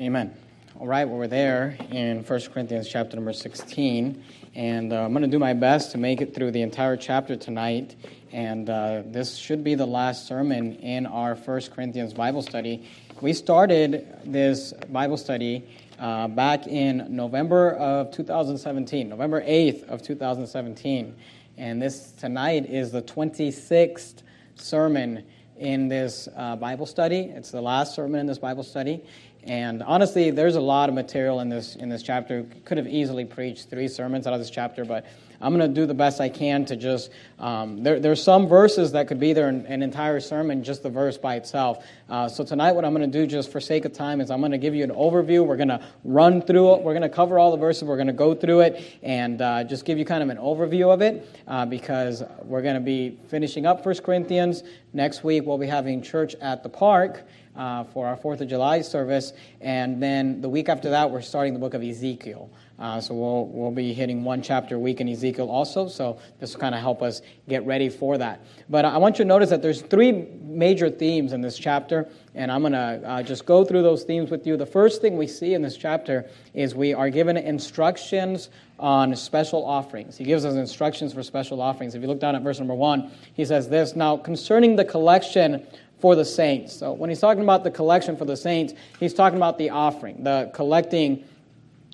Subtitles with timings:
[0.00, 0.34] Amen.
[0.78, 5.24] All right, well, we're there in 1 Corinthians chapter number 16, and uh, I'm going
[5.24, 7.96] to do my best to make it through the entire chapter tonight.
[8.32, 12.88] And uh, this should be the last sermon in our 1 Corinthians Bible study.
[13.20, 15.68] We started this Bible study
[15.98, 21.14] uh, back in November of 2017, November 8th of 2017.
[21.58, 24.22] And this tonight is the 26th
[24.54, 25.24] sermon
[25.60, 27.20] in this uh, Bible study.
[27.20, 29.04] It's the last sermon in this Bible study.
[29.44, 32.44] And honestly, there's a lot of material in this in this chapter.
[32.64, 35.06] Could have easily preached three sermons out of this chapter, but
[35.42, 37.10] I'm going to do the best I can to just.
[37.38, 40.90] Um, there, there's some verses that could be there in an entire sermon, just the
[40.90, 41.82] verse by itself.
[42.10, 44.40] Uh, so tonight, what I'm going to do, just for sake of time, is I'm
[44.40, 45.46] going to give you an overview.
[45.46, 46.82] We're going to run through it.
[46.82, 47.84] We're going to cover all the verses.
[47.84, 50.92] We're going to go through it and uh, just give you kind of an overview
[50.92, 54.62] of it, uh, because we're going to be finishing up First Corinthians
[54.92, 55.46] next week.
[55.46, 57.24] We'll be having church at the park
[57.56, 61.52] uh, for our Fourth of July service, and then the week after that, we're starting
[61.52, 62.50] the book of Ezekiel.
[62.80, 66.54] Uh, so we'll, we'll be hitting one chapter a week in Ezekiel also, so this
[66.54, 68.42] will kind of help us get ready for that.
[68.70, 72.50] But I want you to notice that there's three major themes in this chapter, and
[72.50, 74.56] I'm going to uh, just go through those themes with you.
[74.56, 78.48] The first thing we see in this chapter is we are given instructions
[78.78, 80.16] on special offerings.
[80.16, 81.94] He gives us instructions for special offerings.
[81.94, 85.66] If you look down at verse number one, he says this Now, concerning the collection
[86.00, 86.74] for the saints.
[86.74, 90.24] So when he's talking about the collection for the saints, he's talking about the offering,
[90.24, 91.24] the collecting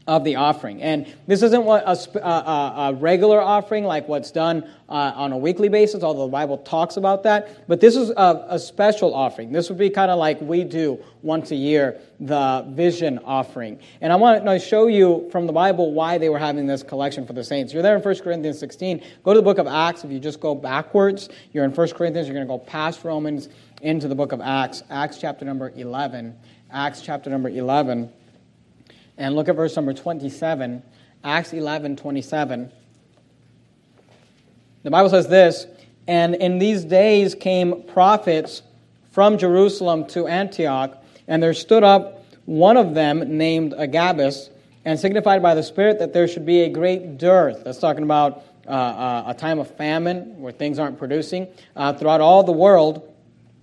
[0.06, 0.80] of the offering.
[0.82, 5.36] And this isn't what a, a, a regular offering like what's done uh, on a
[5.36, 7.66] weekly basis, although the Bible talks about that.
[7.66, 9.50] But this is a, a special offering.
[9.50, 13.80] This would be kind of like we do once a year, the vision offering.
[14.00, 17.26] And I want to show you from the Bible why they were having this collection
[17.26, 17.72] for the saints.
[17.72, 19.02] You're there in 1 Corinthians 16.
[19.24, 20.04] Go to the book of Acts.
[20.04, 23.48] If you just go backwards, you're in 1 Corinthians, you're going to go past Romans
[23.82, 26.36] into the book of Acts, Acts chapter number 11.
[26.70, 28.10] Acts chapter number 11.
[29.18, 30.82] And look at verse number 27,
[31.24, 32.72] Acts 11 27.
[34.82, 35.66] The Bible says this
[36.06, 38.62] And in these days came prophets
[39.10, 44.50] from Jerusalem to Antioch, and there stood up one of them named Agabus,
[44.84, 47.64] and signified by the Spirit that there should be a great dearth.
[47.64, 52.20] That's talking about uh, uh, a time of famine where things aren't producing uh, throughout
[52.20, 53.12] all the world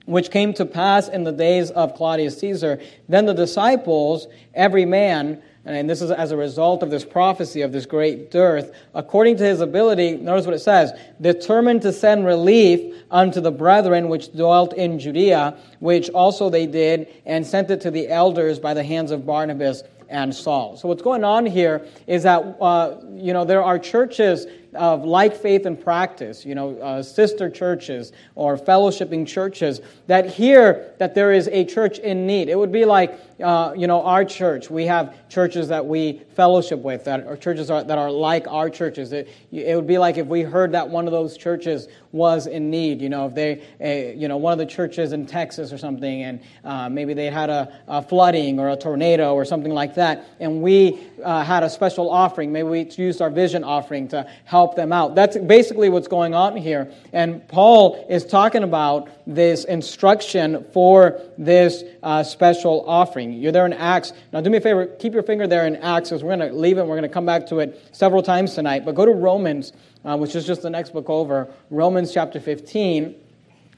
[0.06, 2.81] which came to pass in the days of Claudius Caesar.
[3.08, 7.72] Then the disciples, every man, and this is as a result of this prophecy of
[7.72, 12.96] this great dearth, according to his ability, notice what it says, determined to send relief
[13.09, 17.92] unto the brethren which dwelt in Judea, which also they did, and sent it to
[17.92, 20.75] the elders by the hands of Barnabas and Saul.
[20.75, 25.35] So what's going on here is that, uh, you know, there are churches of like
[25.35, 31.31] faith and practice, you know, uh, sister churches or fellowshipping churches that hear that there
[31.31, 32.50] is a church in need.
[32.50, 34.69] It would be like, uh, you know, our church.
[34.69, 38.69] We have churches that we fellowship with, that are churches are, that are like our
[38.69, 39.13] churches.
[39.13, 42.69] It, it would be like if we heard that one of those churches was in
[42.69, 43.01] need.
[43.01, 46.23] You know, if they, uh, you know, one of the churches in Texas or something,
[46.23, 50.27] and uh, maybe they had a, a, flooding or a tornado or something like that,
[50.39, 52.51] and we uh, had a special offering.
[52.51, 55.13] Maybe we used our vision offering to help help them out.
[55.13, 56.91] That's basically what's going on here.
[57.11, 63.34] And Paul is talking about this instruction for this uh, special offering.
[63.34, 64.13] You're there in Acts.
[64.31, 66.56] Now, do me a favor, keep your finger there in Acts because we're going to
[66.56, 66.81] leave it.
[66.81, 68.85] We're going to come back to it several times tonight.
[68.85, 69.73] But go to Romans,
[70.03, 73.16] uh, which is just the next book over, Romans chapter 15,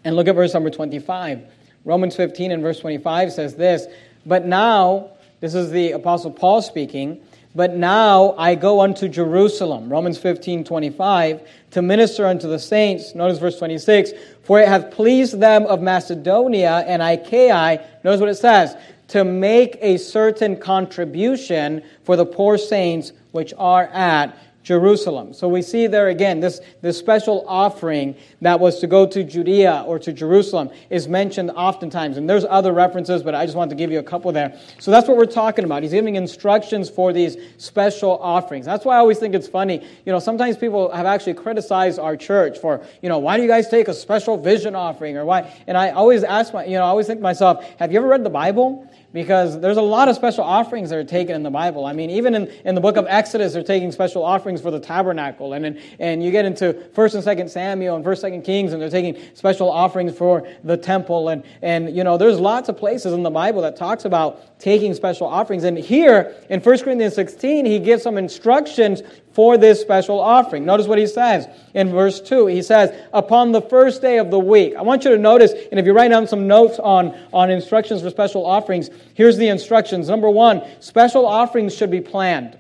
[0.03, 1.41] and look at verse number 25.
[1.84, 3.88] Romans 15 and verse 25 says this
[4.25, 5.11] But now,
[5.41, 7.22] this is the Apostle Paul speaking.
[7.55, 13.16] But now I go unto Jerusalem, Romans 15, 25, to minister unto the saints.
[13.16, 14.11] Notice verse 26.
[14.45, 19.78] For it hath pleased them of Macedonia and Achaia, notice what it says, to make
[19.81, 25.31] a certain contribution for the poor saints which are at Jerusalem.
[25.31, 29.84] So we see there again, this, this special offering that was to go to Judea
[29.86, 32.18] or to Jerusalem is mentioned oftentimes.
[32.18, 34.59] And there's other references, but I just want to give you a couple there.
[34.80, 35.84] So that's what we're talking about.
[35.84, 38.66] He's giving instructions for these special offerings.
[38.66, 39.88] That's why I always think it's funny.
[40.03, 43.47] You know, sometimes people have actually criticized our church for, you know, why do you
[43.47, 45.56] guys take a special vision offering or why?
[45.68, 48.08] And I always ask my, you know, I always think to myself, have you ever
[48.08, 48.91] read the Bible?
[49.16, 51.85] Because there's a lot of special offerings that are taken in the Bible.
[51.85, 54.79] I mean, even in, in the book of Exodus, they're taking special offerings for the
[54.79, 55.53] tabernacle.
[55.53, 58.82] And, and, and you get into 1st and 2nd Samuel and 1st, 2nd Kings, and
[58.82, 61.29] they're taking special offerings for the temple.
[61.29, 64.94] And, and, you know, there's lots of places in the Bible that talks about taking
[64.94, 65.64] special offerings.
[65.64, 69.02] And here in 1 Corinthians 16, he gives some instructions
[69.35, 70.66] for this special offering.
[70.66, 72.47] Notice what he says in verse 2.
[72.47, 74.76] He says, Upon the first day of the week.
[74.76, 78.02] I want you to notice, and if you write down some notes on, on instructions
[78.02, 80.09] for special offerings, Here's the instructions.
[80.09, 82.57] Number one, special offerings should be planned.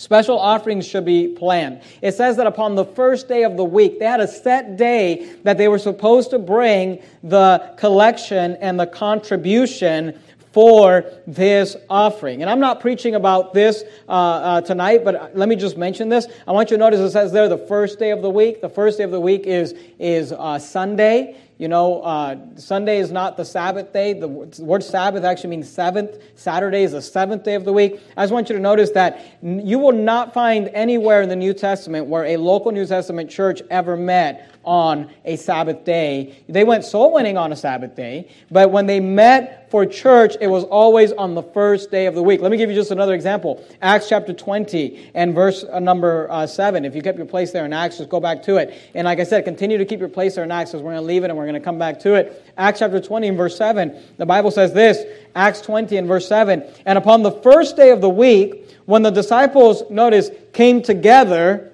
[0.00, 1.82] Special offerings should be planned.
[2.00, 5.30] It says that upon the first day of the week, they had a set day
[5.42, 10.18] that they were supposed to bring the collection and the contribution
[10.52, 12.40] for this offering.
[12.40, 16.26] And I'm not preaching about this uh, uh, tonight, but let me just mention this.
[16.46, 18.60] I want you to notice it says there the first day of the week.
[18.60, 21.36] The first day of the week is, is uh, Sunday.
[21.60, 24.14] You know, uh, Sunday is not the Sabbath day.
[24.14, 26.16] The word Sabbath actually means seventh.
[26.34, 28.00] Saturday is the seventh day of the week.
[28.16, 31.52] I just want you to notice that you will not find anywhere in the New
[31.52, 36.42] Testament where a local New Testament church ever met on a Sabbath day.
[36.48, 40.48] They went soul winning on a Sabbath day, but when they met for church, it
[40.48, 42.40] was always on the first day of the week.
[42.40, 43.64] Let me give you just another example.
[43.80, 46.84] Acts chapter 20 and verse uh, number uh, 7.
[46.84, 48.76] If you kept your place there in Acts, just go back to it.
[48.94, 51.02] And like I said, continue to keep your place there in Acts because we're going
[51.02, 52.44] to leave it and we're going to come back to it.
[52.56, 55.04] Acts chapter 20 and verse 7, the Bible says this
[55.36, 56.64] Acts 20 and verse 7.
[56.84, 61.70] And upon the first day of the week, when the disciples, notice, came together,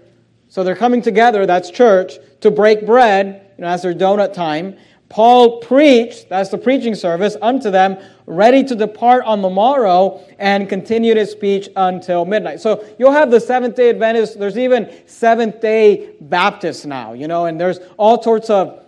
[0.50, 4.76] so they're coming together, that's church, to break bread, you know, as their donut time.
[5.08, 7.96] Paul preached, that's the preaching service, unto them,
[8.26, 12.60] ready to depart on the morrow, and continued his speech until midnight.
[12.60, 17.46] So you'll have the Seventh day Adventists, there's even Seventh day Baptists now, you know,
[17.46, 18.85] and there's all sorts of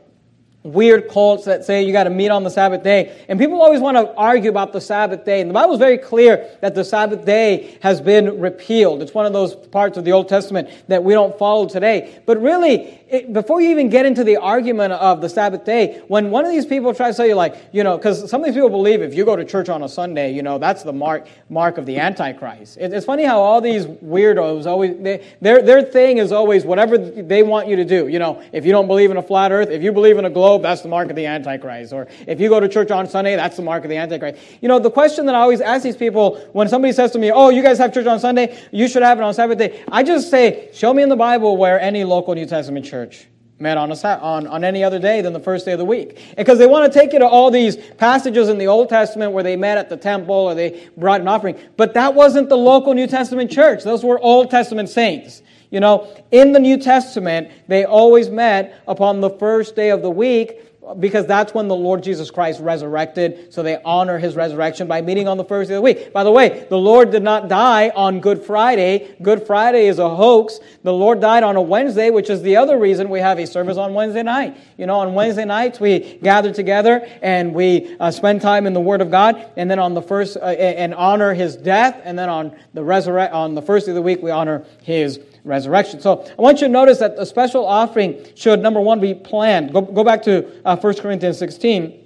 [0.64, 3.24] weird cults that say you got to meet on the Sabbath day.
[3.28, 5.40] And people always want to argue about the Sabbath day.
[5.40, 9.00] And the Bible is very clear that the Sabbath day has been repealed.
[9.02, 12.20] It's one of those parts of the Old Testament that we don't follow today.
[12.26, 16.30] But really, it, before you even get into the argument of the Sabbath day, when
[16.30, 18.54] one of these people tries to tell you, like, you know, because some of these
[18.54, 21.26] people believe if you go to church on a Sunday, you know, that's the mark
[21.48, 22.76] mark of the Antichrist.
[22.78, 26.98] It, it's funny how all these weirdos always they, their their thing is always whatever
[26.98, 28.08] they want you to do.
[28.08, 30.30] You know, if you don't believe in a flat Earth, if you believe in a
[30.30, 31.92] globe, that's the mark of the Antichrist.
[31.92, 34.38] Or if you go to church on Sunday, that's the mark of the Antichrist.
[34.62, 37.32] You know, the question that I always ask these people when somebody says to me,
[37.32, 40.04] "Oh, you guys have church on Sunday, you should have it on Sabbath day," I
[40.04, 43.28] just say, "Show me in the Bible where any local New Testament church." church
[43.60, 46.18] met on, a, on, on any other day than the first day of the week.
[46.36, 49.42] Because they want to take you to all these passages in the Old Testament where
[49.42, 51.58] they met at the temple or they brought an offering.
[51.76, 53.82] But that wasn't the local New Testament church.
[53.82, 55.42] Those were Old Testament saints.
[55.70, 60.10] You know, in the New Testament, they always met upon the first day of the
[60.10, 60.64] week
[60.98, 63.52] because that's when the Lord Jesus Christ resurrected.
[63.52, 66.12] So they honor his resurrection by meeting on the first day of the week.
[66.12, 69.16] By the way, the Lord did not die on Good Friday.
[69.20, 70.60] Good Friday is a hoax.
[70.82, 73.76] The Lord died on a Wednesday, which is the other reason we have a service
[73.76, 74.56] on Wednesday night.
[74.76, 78.80] You know, on Wednesday nights we gather together and we uh, spend time in the
[78.80, 82.28] Word of God, and then on the first uh, and honor His death, and then
[82.28, 86.00] on the resurrect on the first day of the week we honor His resurrection.
[86.00, 89.72] So I want you to notice that the special offering should, number one, be planned.
[89.72, 92.04] Go, go back to uh, 1 Corinthians 16.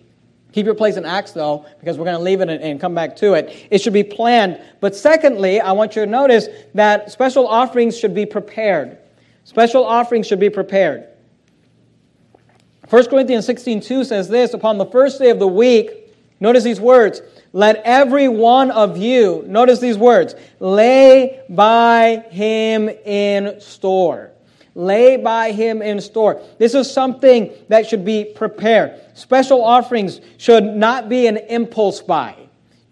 [0.53, 2.95] Keep your place in Acts, though, because we're going to leave it and, and come
[2.95, 3.67] back to it.
[3.71, 4.61] It should be planned.
[4.81, 8.99] But secondly, I want you to notice that special offerings should be prepared.
[9.45, 11.09] Special offerings should be prepared.
[12.89, 16.81] 1 Corinthians 16 2 says this Upon the first day of the week, notice these
[16.81, 24.31] words let every one of you, notice these words, lay by him in store.
[24.75, 26.41] Lay by him in store.
[26.59, 28.99] This is something that should be prepared.
[29.15, 32.42] Special offerings should not be an impulse buy.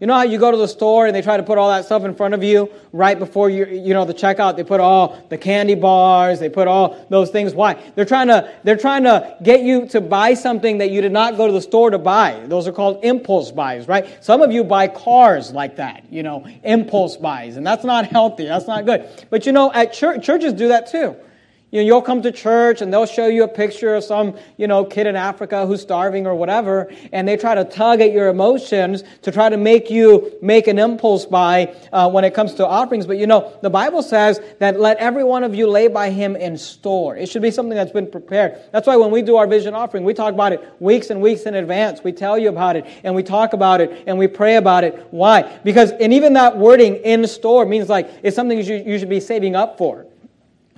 [0.00, 1.84] You know how you go to the store and they try to put all that
[1.84, 4.56] stuff in front of you right before you, you know, the checkout?
[4.56, 7.54] They put all the candy bars, they put all those things.
[7.54, 7.74] Why?
[7.94, 11.36] They're trying to, they're trying to get you to buy something that you did not
[11.36, 12.42] go to the store to buy.
[12.46, 14.24] Those are called impulse buys, right?
[14.24, 18.46] Some of you buy cars like that, you know, impulse buys, and that's not healthy.
[18.46, 19.06] That's not good.
[19.28, 21.14] But you know, at church, churches do that too.
[21.72, 24.66] You know, you'll come to church and they'll show you a picture of some, you
[24.66, 28.28] know, kid in Africa who's starving or whatever, and they try to tug at your
[28.28, 32.66] emotions to try to make you make an impulse buy uh, when it comes to
[32.66, 33.06] offerings.
[33.06, 36.34] But you know, the Bible says that let every one of you lay by him
[36.34, 37.16] in store.
[37.16, 38.58] It should be something that's been prepared.
[38.72, 41.42] That's why when we do our vision offering, we talk about it weeks and weeks
[41.42, 42.02] in advance.
[42.02, 45.06] We tell you about it and we talk about it and we pray about it.
[45.12, 45.42] Why?
[45.62, 49.08] Because, and even that wording in store means like it's something you should, you should
[49.08, 50.06] be saving up for.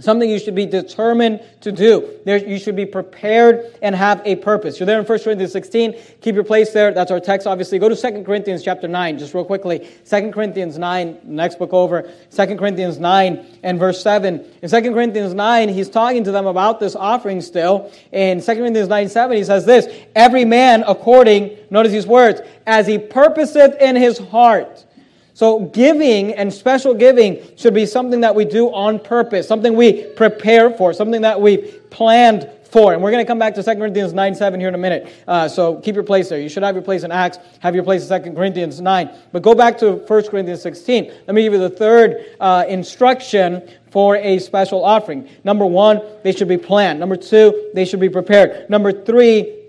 [0.00, 2.18] Something you should be determined to do.
[2.25, 4.80] There, you should be prepared and have a purpose.
[4.80, 5.94] You're there in 1 Corinthians 16.
[6.22, 6.92] Keep your place there.
[6.92, 7.78] That's our text, obviously.
[7.78, 9.87] Go to 2 Corinthians chapter 9, just real quickly.
[10.08, 12.11] 2 Corinthians 9, next book over.
[12.34, 14.42] 2 Corinthians 9 and verse 7.
[14.62, 17.92] In 2 Corinthians 9, he's talking to them about this offering still.
[18.12, 22.87] In 2 Corinthians 9, 7, he says this, Every man according, notice these words, as
[22.87, 24.87] he purposeth in his heart.
[25.35, 30.05] So, giving and special giving should be something that we do on purpose, something we
[30.05, 31.59] prepare for, something that we
[31.91, 32.95] planned for.
[32.95, 35.12] And we're going to come back to 2 Corinthians 9 7 here in a minute.
[35.29, 36.41] Uh, so keep your place there.
[36.41, 39.11] You should have your place in Acts, have your place in 2 Corinthians 9.
[39.31, 41.12] But go back to 1 Corinthians 16.
[41.27, 45.29] Let me give you the third uh, instruction for a special offering.
[45.45, 46.99] Number one, they should be planned.
[46.99, 48.69] Number two, they should be prepared.
[48.71, 49.62] Number three,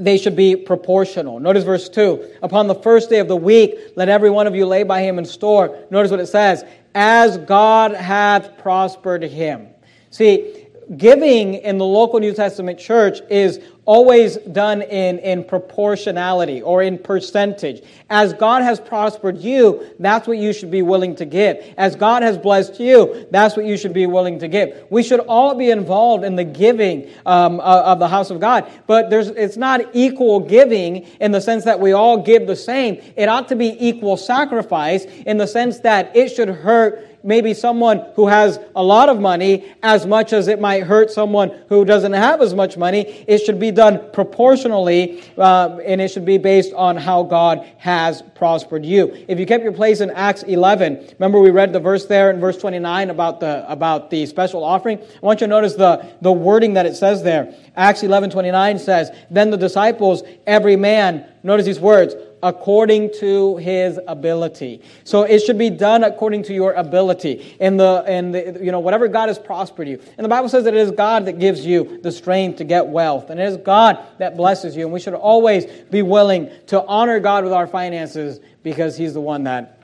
[0.00, 1.38] they should be proportional.
[1.38, 2.36] Notice verse 2.
[2.42, 5.18] Upon the first day of the week, let every one of you lay by him
[5.18, 5.78] in store.
[5.90, 6.64] Notice what it says.
[6.94, 9.68] As God hath prospered him.
[10.10, 10.66] See,
[10.96, 16.98] giving in the local New Testament church is always done in, in proportionality or in
[16.98, 17.82] percentage.
[18.10, 21.64] As God has prospered you, that's what you should be willing to give.
[21.78, 24.84] As God has blessed you, that's what you should be willing to give.
[24.90, 29.10] We should all be involved in the giving um, of the house of God, but
[29.10, 33.00] there's, it's not equal giving in the sense that we all give the same.
[33.16, 38.04] It ought to be equal sacrifice in the sense that it should hurt maybe someone
[38.14, 42.12] who has a lot of money as much as it might hurt someone who doesn't
[42.12, 43.24] have as much money.
[43.26, 47.99] It should be done proportionally, uh, and it should be based on how God has
[48.34, 49.24] prospered you.
[49.28, 52.40] If you kept your place in Acts 11, remember we read the verse there in
[52.40, 54.98] verse 29 about the, about the special offering?
[54.98, 57.54] I want you to notice the, the wording that it says there.
[57.76, 63.98] Acts 11, 29 says, Then the disciples, every man, notice these words, according to his
[64.06, 64.82] ability.
[65.04, 67.56] So it should be done according to your ability.
[67.60, 70.00] In the, in the, you know, whatever God has prospered you.
[70.16, 72.86] And the Bible says that it is God that gives you the strength to get
[72.86, 73.30] wealth.
[73.30, 74.84] And it is God that blesses you.
[74.84, 79.20] And we should always be willing to honor God with our finances because he's the
[79.20, 79.82] one that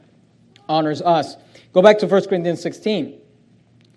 [0.68, 1.36] honors us.
[1.72, 3.20] Go back to 1 Corinthians 16.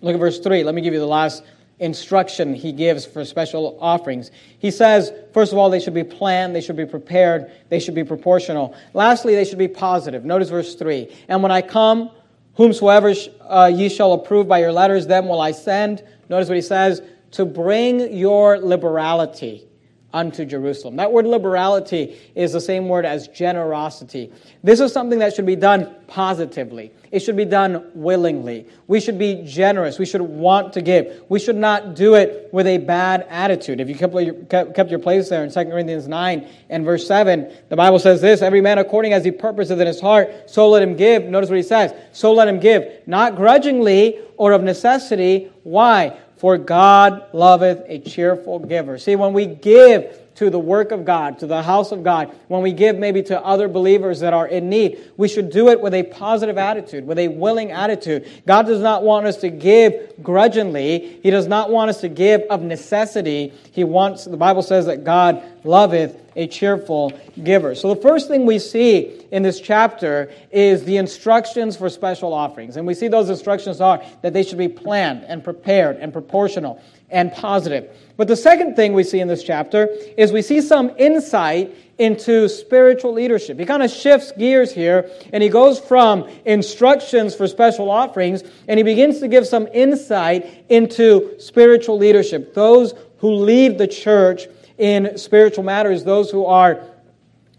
[0.02, 0.64] Look at verse 3.
[0.64, 1.42] Let me give you the last
[1.80, 4.30] instruction he gives for special offerings.
[4.58, 7.94] He says, first of all, they should be planned, they should be prepared, they should
[7.94, 8.74] be proportional.
[8.94, 10.24] Lastly, they should be positive.
[10.24, 11.08] Notice verse 3.
[11.28, 12.10] And when I come,
[12.54, 13.14] whomsoever
[13.48, 16.04] uh, ye shall approve by your letters, them will I send.
[16.28, 19.66] Notice what he says, to bring your liberality
[20.12, 20.96] unto Jerusalem.
[20.96, 24.32] That word liberality is the same word as generosity.
[24.62, 26.92] This is something that should be done positively.
[27.12, 28.66] It should be done willingly.
[28.86, 29.98] We should be generous.
[29.98, 31.24] We should want to give.
[31.28, 33.80] We should not do it with a bad attitude.
[33.80, 37.98] If you kept your, place there in 2 Corinthians 9 and verse 7, the Bible
[37.98, 41.24] says this Every man according as he purposeth in his heart, so let him give.
[41.24, 41.92] Notice what he says.
[42.12, 45.50] So let him give, not grudgingly or of necessity.
[45.62, 46.16] Why?
[46.40, 48.96] For God loveth a cheerful giver.
[48.96, 52.62] See, when we give to the work of God, to the house of God, when
[52.62, 55.92] we give maybe to other believers that are in need, we should do it with
[55.92, 58.26] a positive attitude, with a willing attitude.
[58.46, 61.20] God does not want us to give grudgingly.
[61.22, 63.52] He does not want us to give of necessity.
[63.72, 67.12] He wants, the Bible says that God loveth a cheerful
[67.44, 67.74] giver.
[67.74, 72.78] So the first thing we see in this chapter is the instructions for special offerings.
[72.78, 76.82] And we see those instructions are that they should be planned and prepared and proportional
[77.10, 77.90] and positive.
[78.16, 82.48] But the second thing we see in this chapter is we see some insight into
[82.48, 83.58] spiritual leadership.
[83.58, 88.78] He kind of shifts gears here and he goes from instructions for special offerings and
[88.78, 92.54] he begins to give some insight into spiritual leadership.
[92.54, 94.46] Those who lead the church
[94.78, 96.82] in spiritual matters, those who are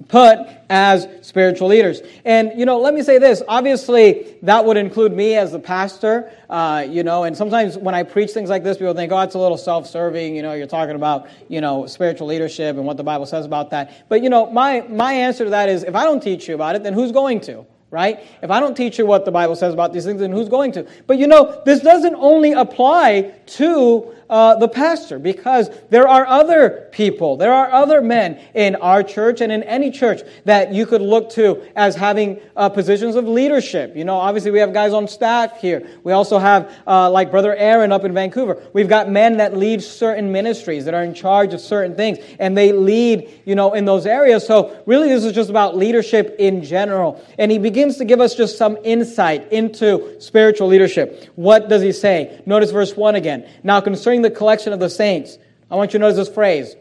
[0.08, 0.40] put
[0.70, 2.02] as spiritual leaders.
[2.26, 3.44] And, you know, let me say this.
[3.48, 8.04] Obviously, that would include me as the pastor, uh, you know, and sometimes when I
[8.04, 10.36] preach things like this, people think, oh, it's a little self serving.
[10.36, 13.70] You know, you're talking about, you know, spiritual leadership and what the Bible says about
[13.72, 14.08] that.
[14.10, 16.76] But, you know, my, my answer to that is if I don't teach you about
[16.76, 17.66] it, then who's going to?
[17.92, 18.26] right?
[18.42, 20.72] If I don't teach you what the Bible says about these things, then who's going
[20.72, 20.88] to?
[21.08, 26.88] But you know, this doesn't only apply to uh, the pastor because there are other
[26.94, 31.02] people, there are other men in our church and in any church that you could
[31.02, 33.94] look to as having uh, positions of leadership.
[33.96, 35.86] You know, obviously we have guys on staff here.
[36.04, 38.64] We also have, uh, like Brother Aaron up in Vancouver.
[38.72, 42.58] We've got men that lead certain ministries that are in charge of certain things and
[42.58, 44.48] they lead, you know, in those areas.
[44.48, 47.22] So really this is just about leadership in general.
[47.38, 51.30] And he begins to give us just some insight into spiritual leadership.
[51.36, 52.42] What does he say?
[52.46, 53.46] Notice verse 1 again.
[53.64, 55.38] Now concerning the collection of the saints,
[55.70, 56.76] I want you to notice this phrase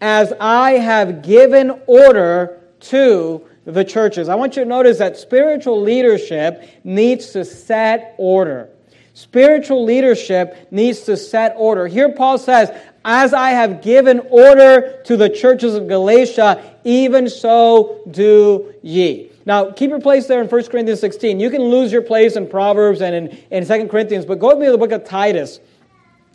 [0.00, 4.28] as I have given order to the churches.
[4.28, 8.68] I want you to notice that spiritual leadership needs to set order.
[9.14, 11.86] Spiritual leadership needs to set order.
[11.86, 12.70] Here Paul says,
[13.04, 19.30] As I have given order to the churches of Galatia, even so do ye.
[19.46, 21.38] Now, keep your place there in 1 Corinthians 16.
[21.38, 24.58] You can lose your place in Proverbs and in, in 2 Corinthians, but go with
[24.58, 25.60] me to the book of Titus.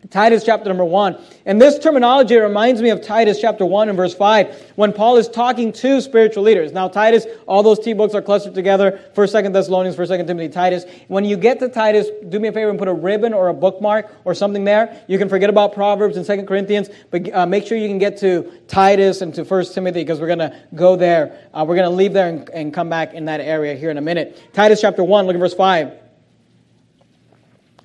[0.10, 1.18] Titus chapter number 1.
[1.46, 5.28] And this terminology reminds me of Titus chapter 1 and verse 5 when Paul is
[5.28, 6.72] talking to spiritual leaders.
[6.72, 10.50] Now, Titus, all those T books are clustered together 1st, 2nd Thessalonians, 1st, 2nd Timothy,
[10.50, 10.86] Titus.
[11.10, 13.54] When you get to Titus, do me a favor and put a ribbon or a
[13.54, 15.04] bookmark or something there.
[15.08, 18.18] You can forget about Proverbs and 2nd Corinthians, but uh, make sure you can get
[18.20, 21.50] to Titus and to 1st Timothy because we're going to go there.
[21.54, 23.98] Uh, we're going to leave there and, and come back in that area here in
[23.98, 24.50] a minute.
[24.54, 25.92] Titus chapter 1, look at verse 5.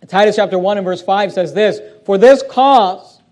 [0.08, 3.22] Titus chapter 1 and verse 5 says this For this cause,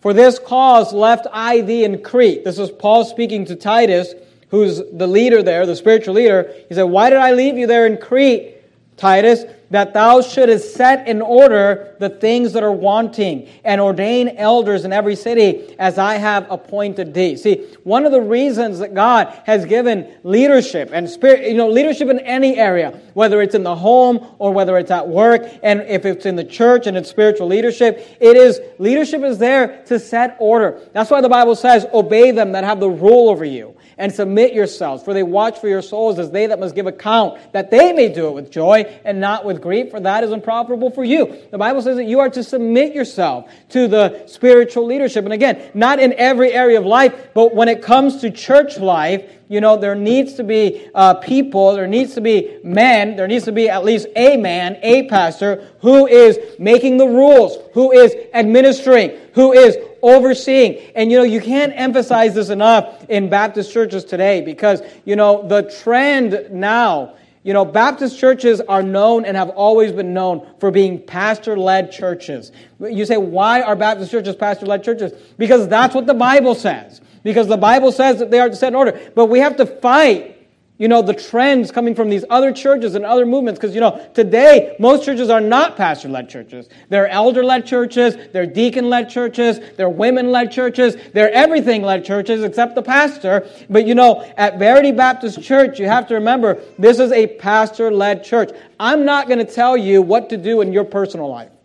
[0.00, 2.44] for this cause left I thee in Crete.
[2.44, 4.14] This is Paul speaking to Titus,
[4.50, 6.54] who's the leader there, the spiritual leader.
[6.68, 8.56] He said, Why did I leave you there in Crete,
[8.96, 9.44] Titus?
[9.70, 14.92] That thou shouldest set in order the things that are wanting and ordain elders in
[14.92, 17.36] every city as I have appointed thee.
[17.36, 22.08] See, one of the reasons that God has given leadership and spirit, you know, leadership
[22.08, 26.04] in any area, whether it's in the home or whether it's at work, and if
[26.04, 30.36] it's in the church and it's spiritual leadership, it is, leadership is there to set
[30.38, 30.80] order.
[30.92, 34.52] That's why the Bible says, obey them that have the rule over you and submit
[34.52, 37.92] yourselves, for they watch for your souls as they that must give account, that they
[37.92, 41.42] may do it with joy and not with grief, for that is unprofitable for you.
[41.50, 45.24] The Bible says that you are to submit yourself to the spiritual leadership.
[45.24, 49.30] And again, not in every area of life, but when it comes to church life,
[49.48, 53.44] you know, there needs to be uh, people, there needs to be men, there needs
[53.44, 58.14] to be at least a man, a pastor, who is making the rules, who is
[58.34, 60.78] administering, who is overseeing.
[60.94, 65.46] And you know, you can't emphasize this enough in Baptist churches today because, you know,
[65.46, 70.72] the trend now, you know, Baptist churches are known and have always been known for
[70.72, 72.50] being pastor led churches.
[72.80, 75.12] You say, why are Baptist churches pastor led churches?
[75.38, 77.00] Because that's what the Bible says.
[77.26, 78.98] Because the Bible says that they are to set in order.
[79.16, 80.36] But we have to fight
[80.78, 83.58] you know, the trends coming from these other churches and other movements.
[83.58, 86.68] Because, you know, today, most churches are not pastor led churches.
[86.90, 92.04] They're elder led churches, they're deacon led churches, they're women led churches, they're everything led
[92.04, 93.48] churches except the pastor.
[93.70, 97.90] But, you know, at Verity Baptist Church, you have to remember this is a pastor
[97.90, 98.50] led church.
[98.78, 101.55] I'm not going to tell you what to do in your personal life.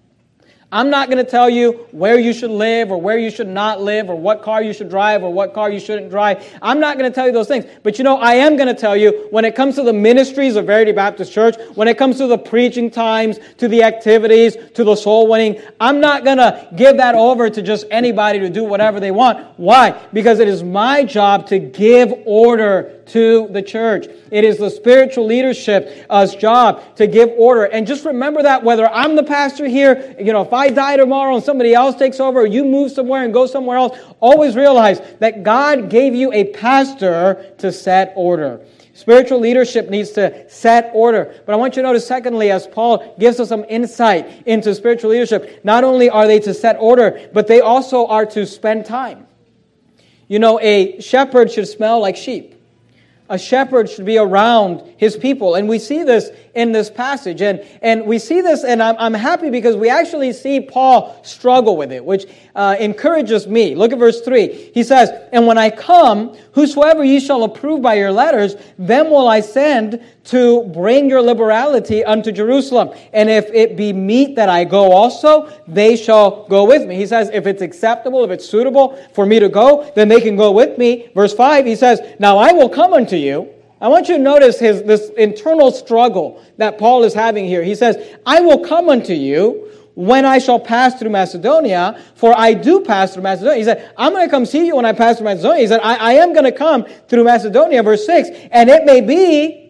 [0.74, 3.82] I'm not going to tell you where you should live or where you should not
[3.82, 6.48] live or what car you should drive or what car you shouldn't drive.
[6.62, 7.66] I'm not going to tell you those things.
[7.84, 10.56] But you know, I am going to tell you when it comes to the ministries
[10.56, 14.86] of Verity Baptist Church, when it comes to the preaching times, to the activities, to
[14.86, 18.64] the soul winning, I'm not going to give that over to just anybody to do
[18.64, 19.60] whatever they want.
[19.60, 19.92] Why?
[20.14, 24.08] Because it is my job to give order to the church.
[24.32, 27.66] It is the spiritual leadership's job to give order.
[27.66, 31.36] And just remember that whether I'm the pastor here, you know, if I die tomorrow
[31.36, 35.02] and somebody else takes over, or you move somewhere and go somewhere else, always realize
[35.20, 38.62] that God gave you a pastor to set order.
[38.94, 41.34] Spiritual leadership needs to set order.
[41.46, 45.12] But I want you to notice, secondly, as Paul gives us some insight into spiritual
[45.12, 49.28] leadership, not only are they to set order, but they also are to spend time.
[50.28, 52.61] You know, a shepherd should smell like sheep
[53.32, 55.56] a shepherd should be around his people.
[55.56, 57.42] And we see this in this passage.
[57.42, 61.78] And, and we see this, and I'm, I'm happy because we actually see Paul struggle
[61.78, 63.76] with it, which uh, encourages me.
[63.76, 64.72] Look at verse 3.
[64.74, 69.28] He says, And when I come, whosoever ye shall approve by your letters, them will
[69.28, 72.92] I send to bring your liberality unto Jerusalem.
[73.14, 76.96] And if it be meet that I go also, they shall go with me.
[76.96, 80.36] He says, if it's acceptable, if it's suitable for me to go, then they can
[80.36, 81.10] go with me.
[81.16, 83.50] Verse 5, he says, Now I will come unto you.
[83.82, 87.64] I want you to notice his, this internal struggle that Paul is having here.
[87.64, 92.54] He says, I will come unto you when I shall pass through Macedonia, for I
[92.54, 93.58] do pass through Macedonia.
[93.58, 95.62] He said, I'm going to come see you when I pass through Macedonia.
[95.62, 98.30] He said, I, I am going to come through Macedonia, verse 6.
[98.52, 99.61] And it may be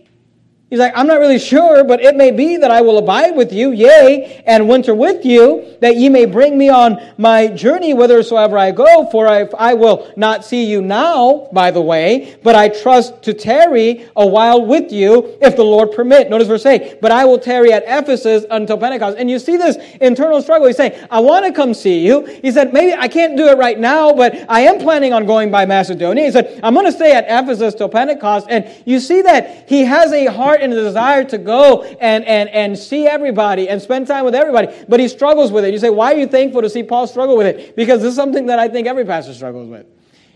[0.71, 3.51] He's like, I'm not really sure, but it may be that I will abide with
[3.51, 8.57] you, yea, and winter with you, that ye may bring me on my journey whithersoever
[8.57, 12.69] I go, for I, I will not see you now, by the way, but I
[12.69, 16.29] trust to tarry a while with you, if the Lord permit.
[16.29, 19.17] Notice verse 8, but I will tarry at Ephesus until Pentecost.
[19.19, 20.67] And you see this internal struggle.
[20.67, 22.25] He's saying, I want to come see you.
[22.41, 25.51] He said, maybe I can't do it right now, but I am planning on going
[25.51, 26.23] by Macedonia.
[26.23, 28.47] He said, I'm going to stay at Ephesus till Pentecost.
[28.49, 32.49] And you see that he has a heart and a desire to go and, and,
[32.49, 35.73] and see everybody and spend time with everybody, but he struggles with it.
[35.73, 37.75] You say, why are you thankful to see Paul struggle with it?
[37.75, 39.85] Because this is something that I think every pastor struggles with.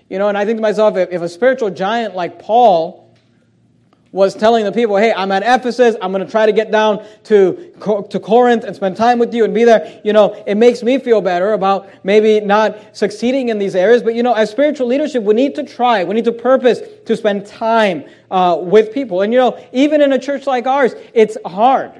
[0.09, 3.04] You know, and I think to myself, if, if a spiritual giant like Paul
[4.15, 5.97] was telling the people, hey, I'm at Ephesus.
[6.01, 7.73] I'm going to try to get down to,
[8.10, 9.99] to Corinth and spend time with you and be there.
[10.06, 14.01] You know, it makes me feel better about maybe not succeeding in these areas.
[14.01, 17.17] But, you know, as spiritual leadership, we need to try, we need to purpose to
[17.17, 19.21] spend time uh, with people.
[19.21, 21.91] And, you know, even in a church like ours, it's hard.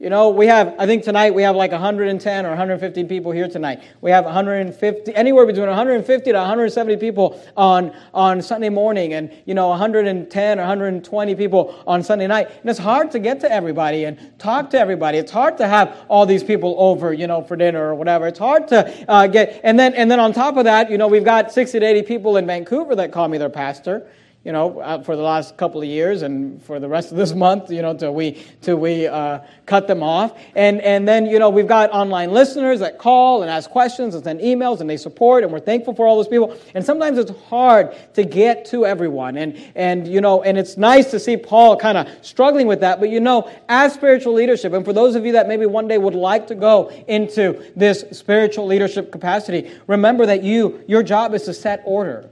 [0.00, 3.48] You know, we have, I think tonight we have like 110 or 150 people here
[3.48, 3.82] tonight.
[4.00, 9.54] We have 150, anywhere between 150 to 170 people on, on Sunday morning and, you
[9.54, 12.48] know, 110 or 120 people on Sunday night.
[12.60, 15.18] And it's hard to get to everybody and talk to everybody.
[15.18, 18.28] It's hard to have all these people over, you know, for dinner or whatever.
[18.28, 21.08] It's hard to uh, get, and then, and then on top of that, you know,
[21.08, 24.06] we've got 60 to 80 people in Vancouver that call me their pastor
[24.44, 27.34] you know, uh, for the last couple of years and for the rest of this
[27.46, 30.38] month, you know, till we till we uh, cut them off.
[30.54, 34.22] And and then you know we've got online listeners that call and ask questions and
[34.22, 36.56] send emails and they support and we're thankful for all those people.
[36.74, 39.36] And sometimes it's hard to get to everyone.
[39.36, 43.00] And and you know and it's nice to see Paul kind of struggling with that.
[43.00, 45.98] But you know, as spiritual leadership, and for those of you that maybe one day
[45.98, 51.42] would like to go into this spiritual leadership capacity, remember that you your job is
[51.42, 52.30] to set order.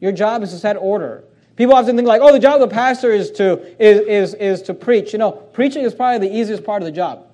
[0.00, 1.24] Your job is to set order.
[1.56, 4.62] People often think like, oh, the job of the pastor is to, is, is, is
[4.62, 5.12] to preach.
[5.12, 7.26] You know, preaching is probably the easiest part of the job.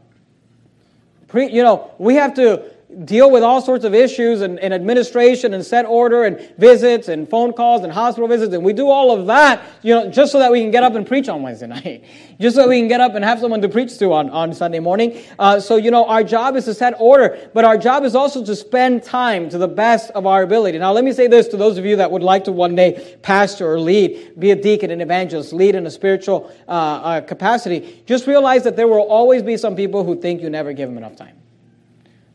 [1.26, 2.62] Pre, you know, we have to
[3.04, 7.28] deal with all sorts of issues and, and, administration and set order and visits and
[7.28, 10.38] phone calls and hospital visits and we do all of that you know just so
[10.38, 12.04] that we can get up and preach on wednesday night.
[12.40, 14.78] Just so we can get up and have someone to preach to on, on sunday
[14.78, 15.22] morning.
[15.38, 18.44] Uh, so you know our job is to set order but our job is also
[18.44, 20.78] to spend time to the best of our ability.
[20.78, 23.18] Now let me say this to those of you that would like to one day
[23.22, 28.02] pastor or lead be a deacon an evangelist lead in a spiritual uh, uh, capacity
[28.06, 30.98] just realize that there will always be some people who think you never give them
[30.98, 31.41] enough time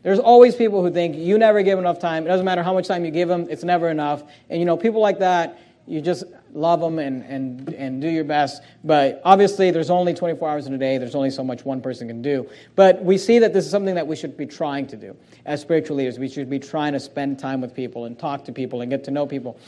[0.08, 2.24] there's always people who think you never give enough time.
[2.24, 4.24] It doesn't matter how much time you give them, it's never enough.
[4.50, 8.24] And you know, people like that, you just love them and, and, and do your
[8.24, 8.62] best.
[8.86, 10.98] But obviously, there's only 24 hours in a day.
[10.98, 12.50] There's only so much one person can do.
[12.78, 15.13] But we see that this is something that we should be trying to do
[15.46, 16.17] as spiritual leaders.
[16.17, 19.04] We should be trying to spend time with people and talk to people and get
[19.04, 19.60] to know people.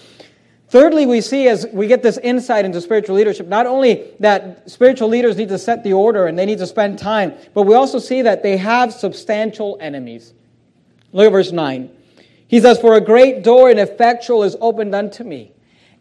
[0.70, 5.08] Thirdly, we see as we get this insight into spiritual leadership, not only that spiritual
[5.10, 7.98] leaders need to set the order and they need to spend time, but we also
[7.98, 10.34] see that they have substantial enemies.
[11.12, 11.90] Look at verse 9.
[12.48, 15.52] He says, For a great door and effectual is opened unto me,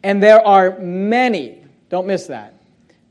[0.03, 2.55] and there are many, don't miss that,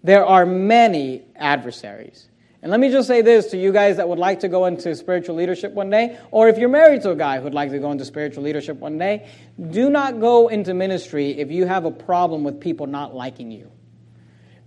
[0.04, 2.28] there are many adversaries.
[2.62, 4.96] And let me just say this to you guys that would like to go into
[4.96, 7.92] spiritual leadership one day, or if you're married to a guy who'd like to go
[7.92, 9.30] into spiritual leadership one day,
[9.70, 13.72] do not go into ministry if you have a problem with people not liking you.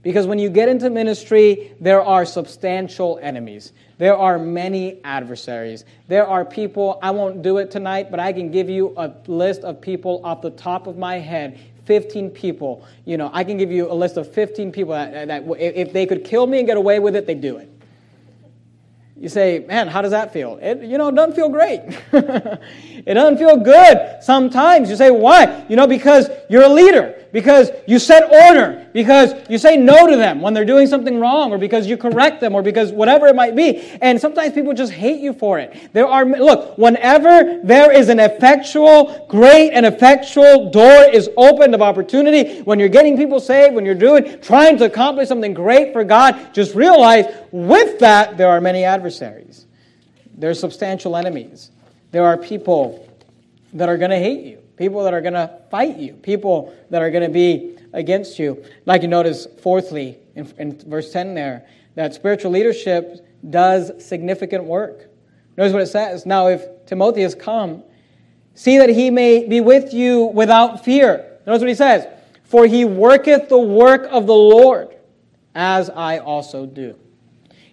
[0.02, 3.72] Because when you get into ministry, there are substantial enemies.
[3.98, 5.84] There are many adversaries.
[6.08, 9.62] There are people, I won't do it tonight, but I can give you a list
[9.62, 12.86] of people off the top of my head 15 people.
[13.04, 16.06] You know, I can give you a list of 15 people that, that if they
[16.06, 17.68] could kill me and get away with it, they'd do it.
[19.20, 20.58] You say, man, how does that feel?
[20.62, 21.82] It, you know, it doesn't feel great.
[22.12, 24.88] it doesn't feel good sometimes.
[24.88, 25.66] You say, why?
[25.68, 30.16] You know, because you're a leader because you set order, because you say no to
[30.16, 33.36] them when they're doing something wrong, or because you correct them, or because whatever it
[33.36, 33.80] might be.
[34.00, 35.92] And sometimes people just hate you for it.
[35.92, 41.82] There are, look, whenever there is an effectual, great and effectual door is opened of
[41.82, 46.04] opportunity, when you're getting people saved, when you're doing, trying to accomplish something great for
[46.04, 49.66] God, just realize with that, there are many adversaries.
[50.36, 51.70] There are substantial enemies.
[52.12, 53.06] There are people
[53.74, 57.02] that are going to hate you people that are going to fight you, people that
[57.02, 58.64] are going to be against you.
[58.86, 61.66] Like you notice, fourthly, in, in verse 10 there,
[61.96, 65.10] that spiritual leadership does significant work.
[65.58, 66.24] Notice what it says.
[66.24, 67.82] Now, if Timothy has come,
[68.54, 71.26] see that he may be with you without fear.
[71.46, 72.06] Notice what he says.
[72.44, 74.96] For he worketh the work of the Lord,
[75.54, 76.96] as I also do.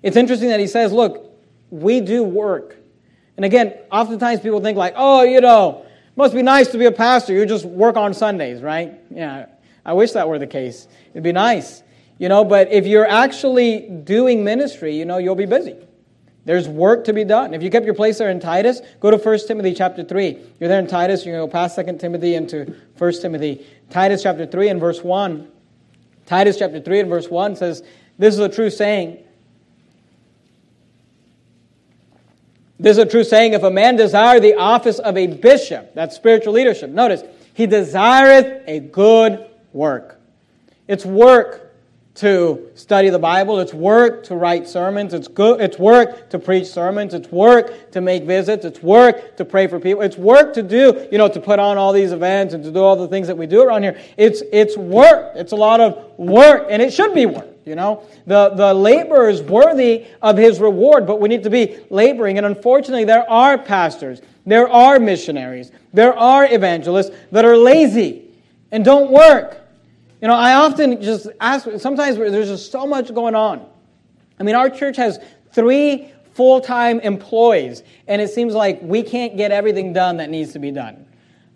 [0.03, 1.31] It's interesting that he says, look,
[1.69, 2.75] we do work.
[3.37, 5.85] And again, oftentimes people think like, oh, you know,
[6.17, 7.33] must be nice to be a pastor.
[7.33, 8.99] You just work on Sundays, right?
[9.09, 9.45] Yeah,
[9.85, 10.87] I wish that were the case.
[11.11, 11.83] It'd be nice.
[12.17, 15.75] You know, but if you're actually doing ministry, you know, you'll be busy.
[16.45, 17.53] There's work to be done.
[17.53, 20.39] If you kept your place there in Titus, go to 1 Timothy chapter 3.
[20.59, 23.65] You're there in Titus, you're going to go past 2 Timothy into 1 Timothy.
[23.89, 25.47] Titus chapter 3 and verse 1.
[26.25, 27.83] Titus chapter 3 and verse 1 says,
[28.17, 29.23] This is a true saying.
[32.79, 36.15] This is a true saying if a man desire the office of a bishop, that's
[36.15, 36.91] spiritual leadership.
[36.91, 40.19] Notice, he desireth a good work.
[40.87, 41.63] It's work
[42.15, 46.65] to study the Bible, it's work to write sermons, it's good it's work to preach
[46.65, 50.63] sermons, it's work to make visits, it's work to pray for people, it's work to
[50.63, 53.27] do, you know, to put on all these events and to do all the things
[53.27, 53.99] that we do around here.
[54.17, 55.33] It's it's work.
[55.35, 57.56] It's a lot of work, and it should be work.
[57.67, 61.77] You know, the, the laborer is worthy of his reward, but we need to be
[61.89, 62.37] laboring.
[62.37, 68.31] And unfortunately, there are pastors, there are missionaries, there are evangelists that are lazy
[68.71, 69.61] and don't work.
[70.21, 73.65] You know, I often just ask, sometimes there's just so much going on.
[74.39, 75.19] I mean, our church has
[75.51, 80.53] three full time employees, and it seems like we can't get everything done that needs
[80.53, 81.06] to be done.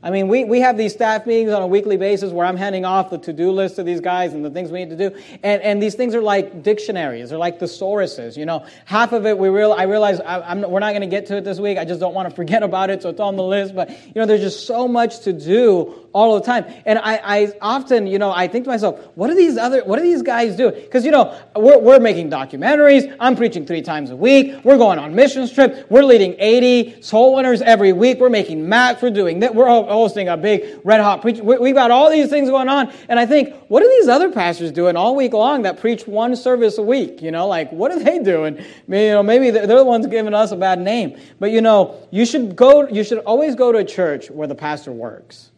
[0.03, 2.85] I mean, we, we have these staff meetings on a weekly basis where I'm handing
[2.85, 5.15] off the to do list to these guys and the things we need to do.
[5.43, 8.35] And, and these things are like dictionaries, they're like thesauruses.
[8.35, 11.27] You know, half of it we real, I realize I, we're not going to get
[11.27, 11.77] to it this week.
[11.77, 13.75] I just don't want to forget about it, so it's on the list.
[13.75, 16.65] But, you know, there's just so much to do all the time.
[16.85, 19.99] And I, I often, you know, I think to myself, what are these other, what
[19.99, 20.75] are these guys doing?
[20.75, 23.15] Because, you know, we're, we're making documentaries.
[23.19, 24.63] I'm preaching three times a week.
[24.63, 25.83] We're going on missions trips.
[25.89, 28.19] We're leading 80 soul winners every week.
[28.19, 29.01] We're making maps.
[29.01, 29.55] We're doing that.
[29.55, 31.39] We're hosting a big red hot preach.
[31.39, 32.91] We've got all these things going on.
[33.09, 36.35] And I think, what are these other pastors doing all week long that preach one
[36.35, 37.21] service a week?
[37.21, 38.63] You know, like, what are they doing?
[38.87, 41.17] Maybe, you know, maybe they're the ones giving us a bad name.
[41.39, 44.55] But, you know, you should go, you should always go to a church where the
[44.55, 45.50] pastor works.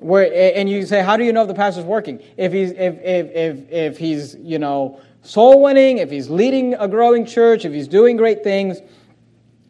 [0.00, 2.22] Where, and you say, how do you know if the pastor's working?
[2.36, 6.88] If he's, if, if, if, if he's, you know, soul winning, if he's leading a
[6.88, 8.80] growing church, if he's doing great things,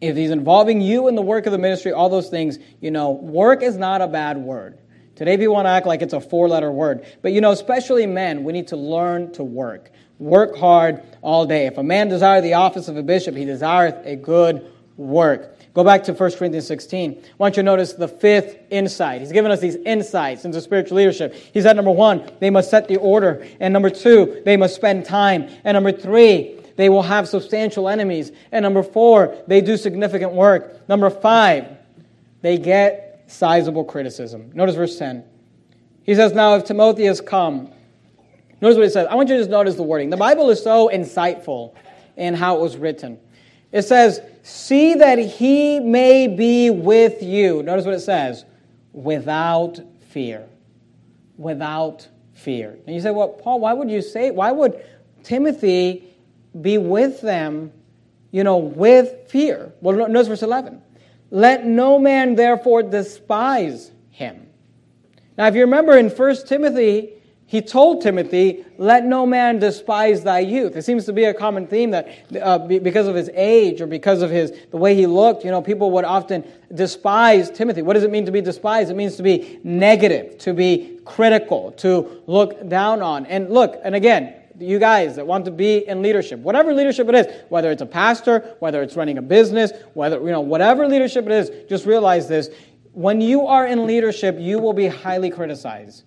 [0.00, 3.10] if he's involving you in the work of the ministry, all those things, you know,
[3.10, 4.78] work is not a bad word.
[5.16, 7.04] Today, people want to act like it's a four letter word.
[7.20, 9.90] But, you know, especially men, we need to learn to work.
[10.18, 11.66] Work hard all day.
[11.66, 15.58] If a man desire the office of a bishop, he desireth a good work.
[15.72, 17.22] Go back to 1 Corinthians 16.
[17.22, 19.20] I want you to notice the fifth insight.
[19.20, 21.32] He's given us these insights into spiritual leadership.
[21.34, 23.46] He said, number one, they must set the order.
[23.60, 25.48] And number two, they must spend time.
[25.62, 28.32] And number three, they will have substantial enemies.
[28.50, 30.88] And number four, they do significant work.
[30.88, 31.68] Number five,
[32.42, 34.50] they get sizable criticism.
[34.54, 35.22] Notice verse 10.
[36.02, 37.70] He says, Now if Timothy has come,
[38.60, 39.06] notice what he says.
[39.08, 40.10] I want you to just notice the wording.
[40.10, 41.74] The Bible is so insightful
[42.16, 43.18] in how it was written.
[43.72, 47.62] It says, See that he may be with you.
[47.62, 48.44] Notice what it says
[48.92, 49.78] without
[50.08, 50.46] fear.
[51.36, 52.78] Without fear.
[52.86, 54.82] And you say, Well, Paul, why would you say, why would
[55.22, 56.04] Timothy
[56.60, 57.72] be with them,
[58.30, 59.72] you know, with fear?
[59.80, 60.82] Well, notice verse 11.
[61.30, 64.48] Let no man therefore despise him.
[65.38, 67.10] Now, if you remember in 1 Timothy,
[67.50, 70.76] he told Timothy, Let no man despise thy youth.
[70.76, 72.08] It seems to be a common theme that
[72.40, 75.60] uh, because of his age or because of his, the way he looked, you know,
[75.60, 77.82] people would often despise Timothy.
[77.82, 78.88] What does it mean to be despised?
[78.92, 83.26] It means to be negative, to be critical, to look down on.
[83.26, 87.16] And look, and again, you guys that want to be in leadership, whatever leadership it
[87.16, 91.26] is, whether it's a pastor, whether it's running a business, whether, you know, whatever leadership
[91.26, 92.48] it is, just realize this.
[92.92, 96.04] When you are in leadership, you will be highly criticized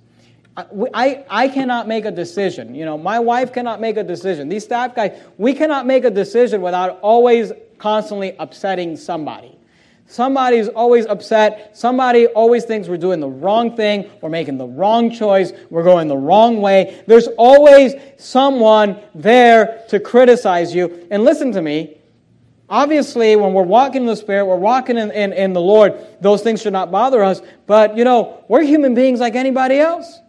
[0.55, 2.75] I, I cannot make a decision.
[2.75, 4.49] You know, my wife cannot make a decision.
[4.49, 9.57] These staff guys, we cannot make a decision without always constantly upsetting somebody.
[10.05, 11.75] Somebody's always upset.
[11.75, 14.11] Somebody always thinks we're doing the wrong thing.
[14.21, 15.53] We're making the wrong choice.
[15.71, 17.03] We're going the wrong way.
[17.07, 21.07] There's always someone there to criticize you.
[21.09, 21.97] And listen to me.
[22.69, 26.41] Obviously, when we're walking in the Spirit, we're walking in, in, in the Lord, those
[26.41, 27.41] things should not bother us.
[27.65, 30.19] But, you know, we're human beings like anybody else.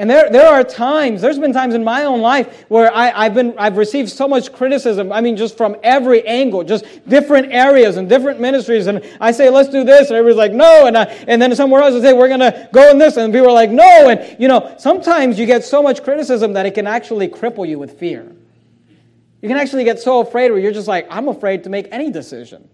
[0.00, 3.34] And there, there are times, there's been times in my own life where I, have
[3.34, 5.12] been, I've received so much criticism.
[5.12, 8.86] I mean, just from every angle, just different areas and different ministries.
[8.86, 10.08] And I say, let's do this.
[10.08, 10.86] And everybody's like, no.
[10.86, 13.18] And, I, and then somewhere else I say, we're going to go in this.
[13.18, 14.08] And people are like, no.
[14.08, 17.78] And, you know, sometimes you get so much criticism that it can actually cripple you
[17.78, 18.34] with fear.
[19.42, 22.10] You can actually get so afraid where you're just like, I'm afraid to make any
[22.10, 22.70] decision.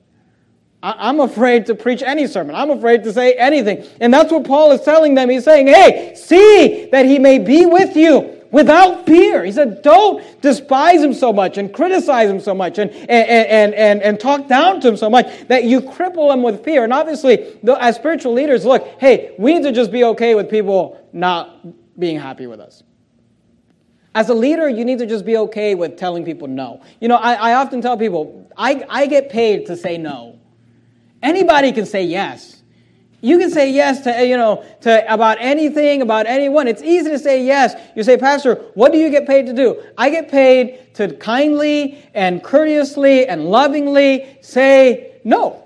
[0.86, 2.54] I'm afraid to preach any sermon.
[2.54, 3.84] I'm afraid to say anything.
[4.00, 5.28] And that's what Paul is telling them.
[5.28, 9.44] He's saying, hey, see that he may be with you without fear.
[9.44, 13.74] He said, don't despise him so much and criticize him so much and, and, and,
[13.74, 16.84] and, and talk down to him so much that you cripple him with fear.
[16.84, 21.04] And obviously, as spiritual leaders, look, hey, we need to just be okay with people
[21.12, 21.66] not
[21.98, 22.84] being happy with us.
[24.14, 26.80] As a leader, you need to just be okay with telling people no.
[27.00, 30.35] You know, I, I often tell people, I, I get paid to say no.
[31.22, 32.62] Anybody can say yes.
[33.20, 36.68] You can say yes to, you know, to about anything, about anyone.
[36.68, 37.74] It's easy to say yes.
[37.96, 39.82] You say, Pastor, what do you get paid to do?
[39.96, 45.65] I get paid to kindly and courteously and lovingly say no.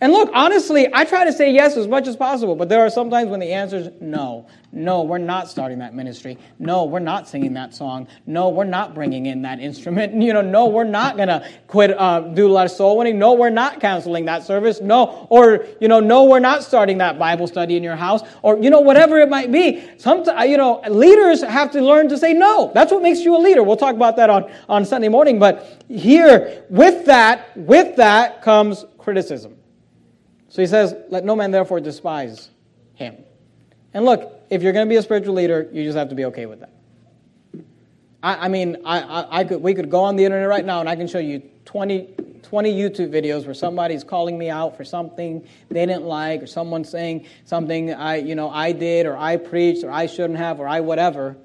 [0.00, 2.90] And look, honestly, I try to say yes as much as possible, but there are
[2.90, 4.46] some times when the answer is no.
[4.72, 6.36] No, we're not starting that ministry.
[6.58, 8.08] No, we're not singing that song.
[8.26, 10.14] No, we're not bringing in that instrument.
[10.24, 13.18] You know, no, we're not going to quit, uh, do a lot of soul winning.
[13.18, 14.80] No, we're not canceling that service.
[14.80, 18.22] No, or, you know, no, we're not starting that Bible study in your house.
[18.40, 19.84] Or, you know, whatever it might be.
[19.98, 22.72] Sometimes, you know, leaders have to learn to say no.
[22.74, 23.62] That's what makes you a leader.
[23.62, 25.38] We'll talk about that on, on Sunday morning.
[25.38, 29.56] But here, with that, with that comes criticism.
[30.54, 32.48] So he says, Let no man therefore despise
[32.94, 33.16] him.
[33.92, 36.26] And look, if you're going to be a spiritual leader, you just have to be
[36.26, 36.72] okay with that.
[38.22, 40.78] I, I mean, I, I, I, could, we could go on the internet right now
[40.78, 42.08] and I can show you 20,
[42.44, 46.84] 20 YouTube videos where somebody's calling me out for something they didn't like or someone
[46.84, 50.68] saying something I, you know, I did or I preached or I shouldn't have or
[50.68, 51.36] I whatever.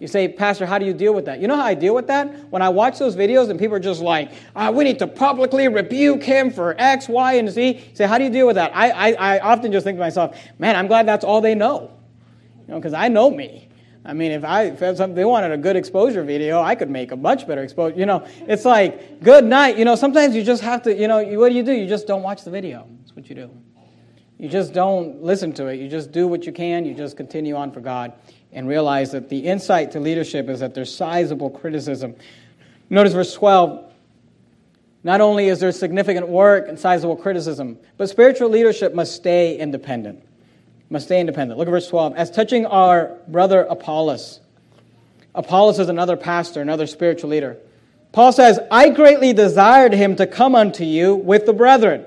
[0.00, 1.40] You say, Pastor, how do you deal with that?
[1.40, 2.50] You know how I deal with that?
[2.50, 5.68] When I watch those videos and people are just like, ah, we need to publicly
[5.68, 7.66] rebuke him for X, Y, and Z.
[7.90, 8.74] You say, how do you deal with that?
[8.74, 11.92] I, I, I often just think to myself, man, I'm glad that's all they know.
[12.66, 13.68] You know, because I know me.
[14.04, 14.78] I mean, if I if
[15.14, 17.96] they wanted a good exposure video, I could make a much better exposure.
[17.96, 19.78] You know, it's like good night.
[19.78, 20.94] You know, sometimes you just have to.
[20.94, 21.72] You know, what do you do?
[21.72, 22.86] You just don't watch the video.
[23.00, 23.50] That's what you do.
[24.36, 25.80] You just don't listen to it.
[25.80, 26.84] You just do what you can.
[26.84, 28.12] You just continue on for God
[28.54, 32.14] and realize that the insight to leadership is that there's sizable criticism.
[32.90, 33.92] Notice verse 12.
[35.02, 40.24] Not only is there significant work and sizable criticism, but spiritual leadership must stay independent
[40.94, 41.58] must stay independent.
[41.58, 42.14] Look at verse 12.
[42.16, 44.40] As touching our brother Apollos,
[45.34, 47.56] Apollos is another pastor, another spiritual leader.
[48.12, 52.06] Paul says, I greatly desired him to come unto you with the brethren,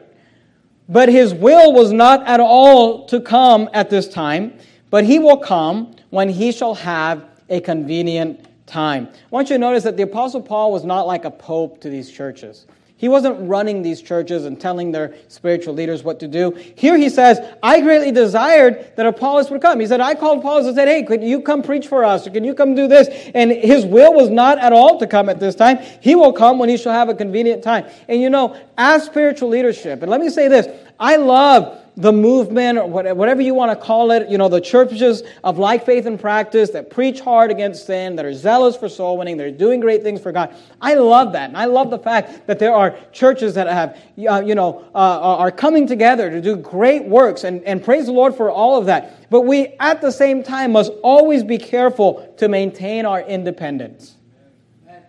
[0.88, 4.53] but his will was not at all to come at this time,
[4.89, 9.08] but he will come when he shall have a convenient time.
[9.12, 11.89] I want you to notice that the Apostle Paul was not like a pope to
[11.89, 12.67] these churches.
[13.00, 16.52] He wasn't running these churches and telling their spiritual leaders what to do.
[16.76, 19.80] Here he says, I greatly desired that Apollos would come.
[19.80, 22.26] He said, I called Apollos and said, Hey, could you come preach for us?
[22.26, 23.08] Or can you come do this?
[23.36, 25.78] And his will was not at all to come at this time.
[26.02, 27.86] He will come when he shall have a convenient time.
[28.08, 30.67] And you know, as spiritual leadership, and let me say this
[31.00, 35.23] I love the movement, or whatever you want to call it, you know, the churches
[35.43, 39.17] of like faith and practice that preach hard against sin, that are zealous for soul
[39.17, 40.55] winning, that are doing great things for God.
[40.79, 41.49] I love that.
[41.49, 45.38] And I love the fact that there are churches that have, uh, you know, uh,
[45.38, 48.86] are coming together to do great works and, and praise the Lord for all of
[48.86, 49.27] that.
[49.31, 54.17] But we, at the same time, must always be careful to maintain our independence.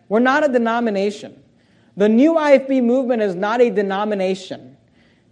[0.09, 1.43] We're not a denomination.
[1.99, 4.68] The new IFB movement is not a denomination.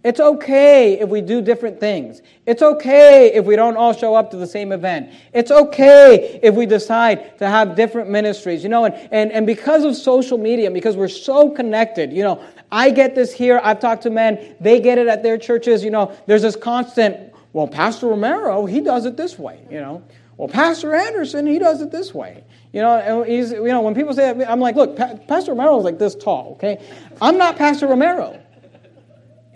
[0.03, 2.21] It's okay if we do different things.
[2.45, 5.11] It's okay if we don't all show up to the same event.
[5.33, 9.83] It's okay if we decide to have different ministries, you know, and, and, and because
[9.83, 14.03] of social media, because we're so connected, you know, I get this here, I've talked
[14.03, 18.07] to men, they get it at their churches, you know, there's this constant, well, Pastor
[18.07, 20.03] Romero, he does it this way, you know.
[20.37, 22.43] Well, Pastor Anderson, he does it this way.
[22.71, 25.83] You know, and he's, you know, when people say, I'm like, look, pa- Pastor Romero's
[25.83, 26.79] like this tall, okay?
[27.19, 28.39] I'm not Pastor Romero.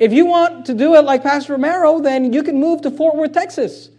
[0.01, 3.15] If you want to do it like Pastor Romero, then you can move to Fort
[3.15, 3.89] Worth, Texas.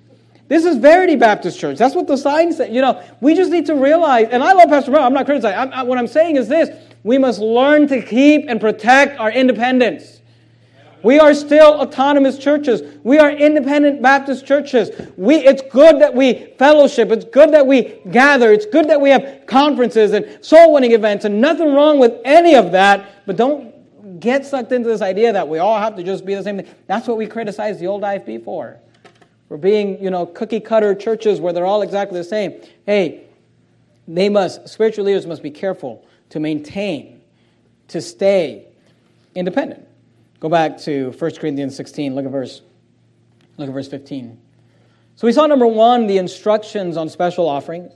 [0.48, 1.78] This is Verity Baptist Church.
[1.78, 2.74] That's what the sign said.
[2.74, 5.60] You know, we just need to realize, and I love Pastor Romero, I'm not criticizing.
[5.60, 6.70] I'm, I, what I'm saying is this
[7.04, 10.20] we must learn to keep and protect our independence.
[11.04, 12.82] We are still autonomous churches.
[13.04, 14.90] We are independent Baptist churches.
[15.16, 17.12] We, it's good that we fellowship.
[17.12, 18.52] It's good that we gather.
[18.52, 22.56] It's good that we have conferences and soul winning events, and nothing wrong with any
[22.56, 23.24] of that.
[23.24, 23.71] But don't
[24.20, 26.68] get sucked into this idea that we all have to just be the same thing.
[26.86, 28.78] That's what we criticize the old IFB for.
[29.48, 32.60] For being, you know, cookie cutter churches where they're all exactly the same.
[32.86, 33.24] Hey,
[34.08, 37.20] they must, spiritual leaders must be careful to maintain,
[37.88, 38.66] to stay
[39.34, 39.86] independent.
[40.40, 42.62] Go back to 1 Corinthians 16, look at verse,
[43.58, 44.40] look at verse 15.
[45.16, 47.92] So we saw number one, the instructions on special offerings.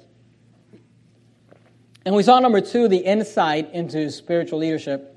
[2.05, 5.16] And we saw number two, the insight into spiritual leadership.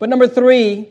[0.00, 0.88] But number three,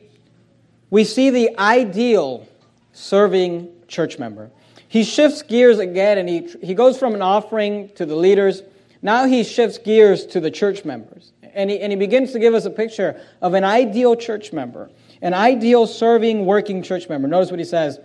[0.91, 2.47] we see the ideal
[2.93, 4.51] serving church member.
[4.87, 8.61] He shifts gears again and he, he goes from an offering to the leaders.
[9.01, 11.33] Now he shifts gears to the church members.
[11.41, 14.91] And he, and he begins to give us a picture of an ideal church member,
[15.23, 17.27] an ideal serving, working church member.
[17.27, 17.99] Notice what he says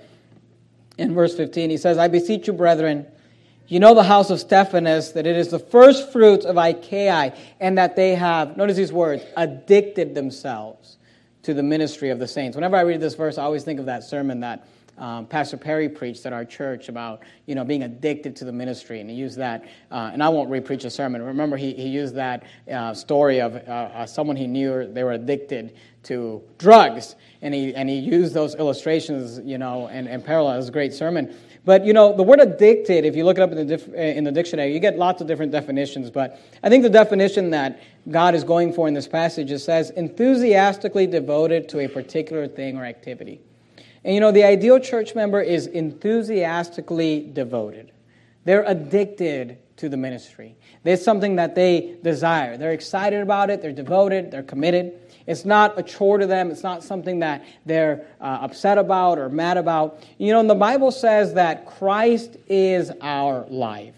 [0.97, 1.69] in verse 15.
[1.69, 3.07] He says, I beseech you, brethren,
[3.67, 7.79] you know the house of Stephanas, that it is the first fruits of Achaia, and
[7.79, 10.99] that they have, notice these words, addicted themselves
[11.43, 12.57] to the ministry of the saints.
[12.57, 15.89] Whenever I read this verse, I always think of that sermon that um, Pastor Perry
[15.89, 19.37] preached at our church about you know being addicted to the ministry, and he used
[19.39, 19.65] that.
[19.91, 21.21] Uh, and I won't repreach a sermon.
[21.23, 25.13] Remember, he, he used that uh, story of uh, uh someone he knew they were
[25.13, 25.75] addicted
[26.05, 30.55] to drugs, and he and he used those illustrations, you know, and, and parallel.
[30.55, 31.35] It was a great sermon.
[31.65, 34.13] But you know, the word addicted, if you look it up in the, dif- eh,
[34.13, 36.11] in the dictionary, you get lots of different definitions.
[36.11, 39.91] But I think the definition that God is going for in this passage it says
[39.91, 43.41] enthusiastically devoted to a particular thing or activity.
[44.05, 47.93] And you know, the ideal church member is enthusiastically devoted.
[48.45, 50.57] They're addicted to the ministry.
[50.83, 52.59] There's something that they desire.
[52.59, 54.93] They're excited about it, they're devoted, they're committed.
[55.27, 56.51] It's not a chore to them.
[56.51, 60.05] It's not something that they're uh, upset about or mad about.
[60.19, 63.95] You know, and the Bible says that Christ is our life.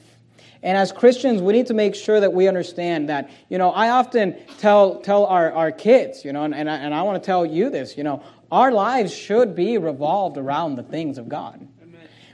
[0.62, 3.90] And as Christians, we need to make sure that we understand that, you know, I
[3.90, 7.24] often tell, tell our, our kids, you know, and, and I, and I want to
[7.24, 11.66] tell you this, you know, our lives should be revolved around the things of God.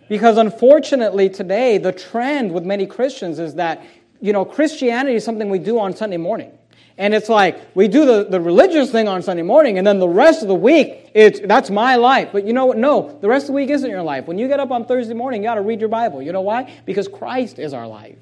[0.09, 3.85] Because unfortunately, today, the trend with many Christians is that,
[4.21, 6.53] you know, Christianity is something we do on Sunday morning.
[6.99, 10.09] And it's like we do the, the religious thing on Sunday morning, and then the
[10.09, 12.31] rest of the week, it's that's my life.
[12.33, 12.79] But you know what?
[12.79, 14.27] No, the rest of the week isn't your life.
[14.27, 16.23] When you get up on Thursday morning, you got to read your Bible.
[16.23, 16.73] You know why?
[16.85, 18.19] Because Christ is our life.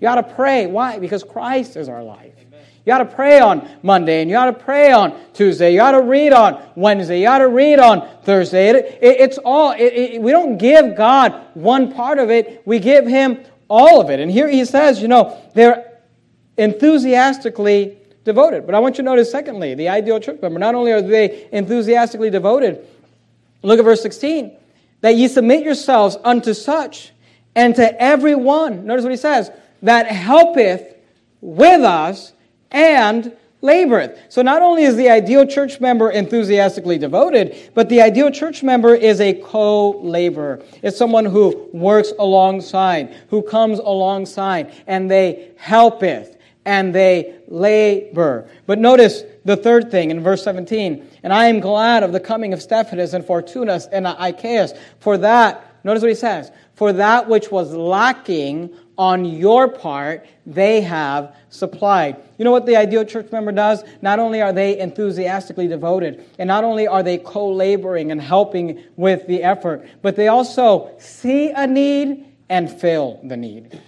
[0.00, 0.66] You got to pray.
[0.66, 0.98] Why?
[0.98, 2.32] Because Christ is our life.
[2.84, 5.70] You got to pray on Monday, and you got to pray on Tuesday.
[5.70, 7.20] You got to read on Wednesday.
[7.20, 8.70] You got to read on Thursday.
[8.70, 9.72] It, it, it's all.
[9.78, 12.62] It, we don't give God one part of it.
[12.64, 14.18] We give Him all of it.
[14.18, 15.91] And here He says, you know, they're
[16.56, 18.66] enthusiastically devoted.
[18.66, 20.58] But I want you to notice, secondly, the ideal church member.
[20.58, 22.86] Not only are they enthusiastically devoted,
[23.62, 24.56] look at verse 16,
[25.00, 27.12] that ye submit yourselves unto such
[27.54, 29.50] and to every one, notice what he says,
[29.82, 30.94] that helpeth
[31.40, 32.32] with us
[32.70, 34.18] and laboreth.
[34.28, 38.94] So not only is the ideal church member enthusiastically devoted, but the ideal church member
[38.94, 40.62] is a co-laborer.
[40.82, 48.48] It's someone who works alongside, who comes alongside, and they helpeth and they labor.
[48.66, 51.08] But notice the third thing in verse 17.
[51.22, 55.84] And I am glad of the coming of Stephanas and Fortunas and Achaeus, for that,
[55.84, 62.16] notice what he says, for that which was lacking on your part, they have supplied.
[62.38, 63.82] You know what the ideal church member does?
[64.00, 68.82] Not only are they enthusiastically devoted, and not only are they co laboring and helping
[68.96, 73.80] with the effort, but they also see a need and fill the need.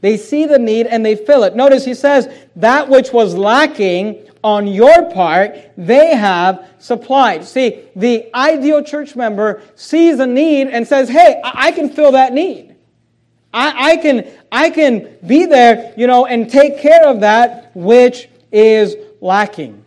[0.00, 1.56] They see the need and they fill it.
[1.56, 7.44] Notice he says, that which was lacking on your part, they have supplied.
[7.44, 12.32] See, the ideal church member sees a need and says, hey, I can fill that
[12.32, 12.76] need.
[13.52, 18.28] I, I, can, I can be there, you know, and take care of that which
[18.52, 19.84] is lacking.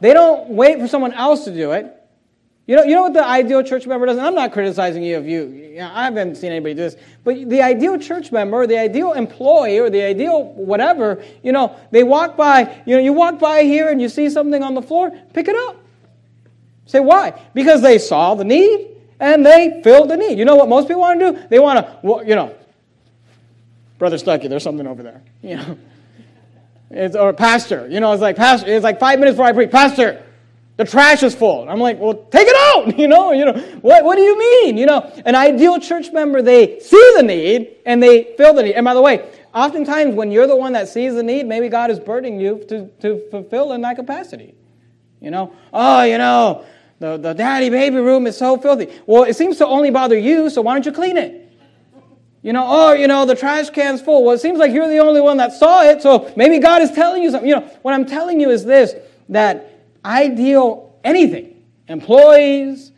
[0.00, 1.90] They don't wait for someone else to do it.
[2.66, 4.16] You know, you know what the ideal church member does?
[4.16, 5.76] And I'm not criticizing you of you.
[5.80, 6.96] I haven't seen anybody do this.
[7.22, 12.02] But the ideal church member, the ideal employee, or the ideal whatever, you know, they
[12.02, 15.10] walk by, you know, you walk by here and you see something on the floor,
[15.34, 15.76] pick it up.
[16.86, 17.38] Say, why?
[17.52, 18.88] Because they saw the need
[19.20, 20.38] and they filled the need.
[20.38, 21.48] You know what most people want to do?
[21.48, 22.54] They want to, you know,
[23.98, 25.22] Brother Stuckey, there's something over there.
[25.42, 25.78] You know,
[26.90, 27.86] it's, or pastor.
[27.88, 29.70] You know, it's like, pastor, it's like five minutes before I preach.
[29.70, 30.23] Pastor,
[30.76, 31.68] the trash is full.
[31.68, 32.98] I'm like, well, take it out.
[33.04, 34.76] You know, you know, what, what do you mean?
[34.76, 38.74] You know, an ideal church member, they see the need and they fill the need.
[38.74, 41.90] And by the way, oftentimes when you're the one that sees the need, maybe God
[41.90, 44.54] is burdening you to, to fulfill in that capacity.
[45.20, 46.64] You know, oh, you know,
[46.98, 48.88] the, the daddy baby room is so filthy.
[49.06, 51.40] Well, it seems to only bother you, so why don't you clean it?
[52.42, 54.24] You know, oh, you know, the trash can's full.
[54.24, 56.90] Well, it seems like you're the only one that saw it, so maybe God is
[56.90, 57.48] telling you something.
[57.48, 58.94] You know, what I'm telling you is this
[59.30, 59.73] that
[60.04, 62.92] ideal anything, employees,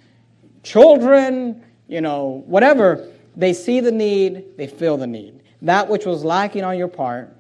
[0.63, 5.41] children, you know, whatever, they see the need, they feel the need.
[5.63, 7.37] That which was lacking on your part,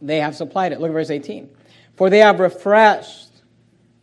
[0.00, 0.80] they have supplied it.
[0.80, 1.48] Look at verse 18.
[1.96, 3.42] For they have refreshed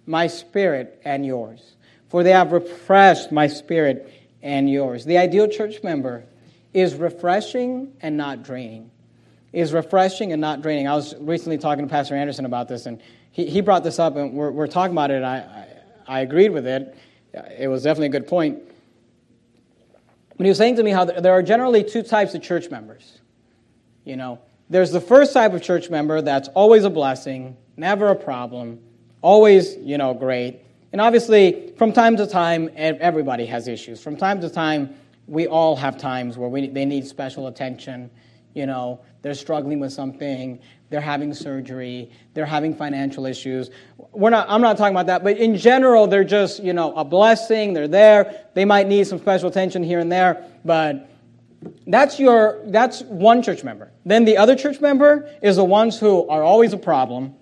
[0.05, 1.75] my spirit and yours.
[2.09, 4.11] For they have refreshed my spirit
[4.41, 5.05] and yours.
[5.05, 6.23] The ideal church member
[6.73, 8.89] is refreshing and not draining.
[9.51, 10.87] Is refreshing and not draining.
[10.87, 13.01] I was recently talking to Pastor Anderson about this, and
[13.39, 15.37] he, he brought this up, and we're, we're talking about it, and I,
[16.07, 16.97] I, I agreed with it.
[17.57, 18.59] It was definitely a good point.
[20.35, 23.19] When he was saying to me how there are generally two types of church members.
[24.03, 28.15] You know, there's the first type of church member that's always a blessing, never a
[28.15, 28.79] problem,
[29.21, 30.59] always, you know, great.
[30.91, 34.01] And obviously, from time to time, everybody has issues.
[34.01, 34.95] From time to time,
[35.27, 38.09] we all have times where we, they need special attention.
[38.53, 40.59] You know, they're struggling with something,
[40.89, 43.69] they're having surgery, they're having financial issues.
[44.11, 47.05] We're not, I'm not talking about that, but in general, they're just, you know, a
[47.05, 48.45] blessing, they're there.
[48.55, 51.09] They might need some special attention here and there, but
[51.87, 53.91] that's your that's one church member.
[54.05, 57.35] Then the other church member is the ones who are always a problem.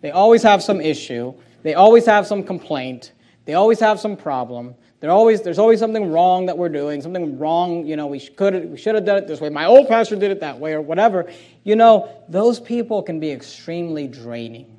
[0.00, 1.34] They always have some issue.
[1.62, 3.12] They always have some complaint.
[3.44, 4.74] They always have some problem.
[5.00, 8.70] There always, there's always something wrong that we're doing, something wrong, you know, we, could,
[8.70, 9.48] we should have done it this way.
[9.48, 11.30] My old pastor did it that way, or whatever.
[11.64, 14.78] You know, those people can be extremely draining.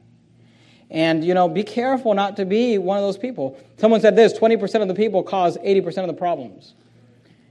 [0.92, 3.60] And, you know, be careful not to be one of those people.
[3.78, 6.76] Someone said this 20% of the people cause 80% of the problems.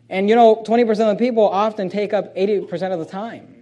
[0.09, 3.60] And, you know, 20% of the people often take up 80% of the time.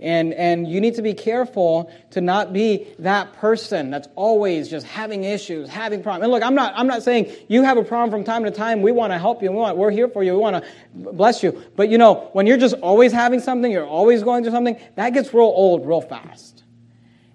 [0.00, 4.86] And, and you need to be careful to not be that person that's always just
[4.86, 6.24] having issues, having problems.
[6.24, 8.80] And look, I'm not, I'm not saying you have a problem from time to time.
[8.80, 9.50] We want to help you.
[9.50, 10.32] We want, we're here for you.
[10.32, 11.62] We want to bless you.
[11.76, 15.10] But you know, when you're just always having something, you're always going through something, that
[15.10, 16.64] gets real old real fast.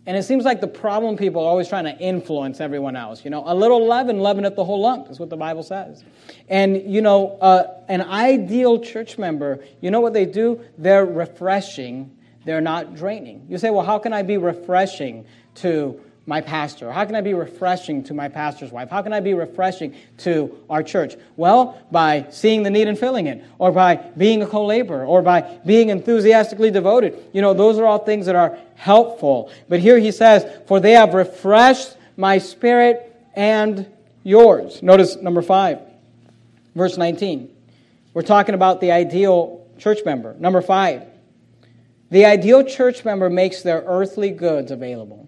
[0.07, 3.25] And it seems like the problem people are always trying to influence everyone else.
[3.25, 6.03] You know, a little leaven leaveneth the whole lump, is what the Bible says.
[6.47, 10.61] And, you know, uh, an ideal church member, you know what they do?
[10.77, 12.14] They're refreshing
[12.45, 13.45] they're not draining.
[13.49, 15.25] You say, well, how can I be refreshing
[15.55, 16.91] to my pastor?
[16.91, 18.89] How can I be refreshing to my pastor's wife?
[18.89, 21.15] How can I be refreshing to our church?
[21.35, 25.21] Well, by seeing the need and filling it, or by being a co laborer, or
[25.21, 27.17] by being enthusiastically devoted.
[27.33, 29.51] You know, those are all things that are helpful.
[29.67, 33.87] But here he says, For they have refreshed my spirit and
[34.23, 34.81] yours.
[34.81, 35.79] Notice number five,
[36.75, 37.51] verse 19.
[38.13, 40.33] We're talking about the ideal church member.
[40.35, 41.03] Number five,
[42.09, 45.27] the ideal church member makes their earthly goods available.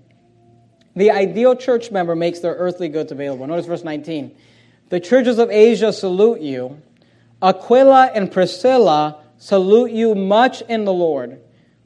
[0.96, 3.46] The ideal church member makes their earthly goods available.
[3.48, 4.36] Notice verse 19.
[4.90, 6.82] The churches of Asia salute you.
[7.42, 11.40] Aquila and Priscilla salute you much in the Lord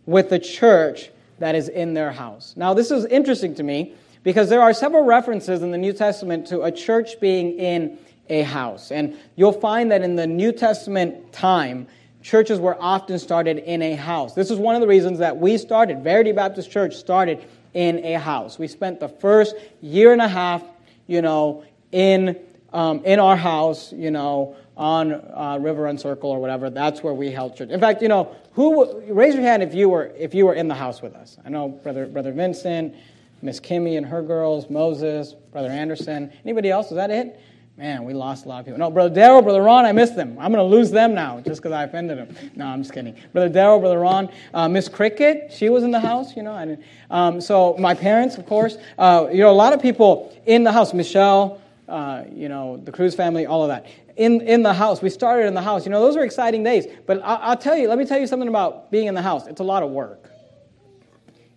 [0.05, 2.53] with the church that is in their house.
[2.55, 6.47] Now, this is interesting to me because there are several references in the New Testament
[6.47, 7.97] to a church being in
[8.29, 8.91] a house.
[8.91, 11.87] And you'll find that in the New Testament time,
[12.21, 14.33] churches were often started in a house.
[14.33, 17.43] This is one of the reasons that we started, Verity Baptist Church started
[17.73, 18.59] in a house.
[18.59, 20.63] We spent the first year and a half,
[21.07, 22.37] you know, in,
[22.73, 26.69] um, in our house, you know, on uh, River and Circle or whatever.
[26.69, 27.69] That's where we held church.
[27.69, 30.67] In fact, you know, who raise your hand if you were if you were in
[30.67, 31.37] the house with us.
[31.45, 32.95] I know brother brother Vincent,
[33.41, 36.31] Miss Kimmy and her girls, Moses, brother Anderson.
[36.43, 36.87] Anybody else?
[36.87, 37.39] Is that it?
[37.77, 38.79] Man, we lost a lot of people.
[38.79, 40.37] No, Brother Daryl, Brother Ron, I miss them.
[40.39, 42.35] I'm going to lose them now just because I offended them.
[42.55, 43.15] No, I'm just kidding.
[43.33, 46.51] Brother Daryl, Brother Ron, uh, Miss Cricket, she was in the house, you know.
[46.51, 46.77] I
[47.09, 48.77] um, so my parents, of course.
[48.97, 50.93] Uh, you know, a lot of people in the house.
[50.93, 53.87] Michelle, uh, you know, the Cruz family, all of that.
[54.17, 55.01] In, in the house.
[55.01, 55.85] We started in the house.
[55.85, 56.85] You know, those were exciting days.
[57.07, 59.47] But I, I'll tell you, let me tell you something about being in the house.
[59.47, 60.29] It's a lot of work.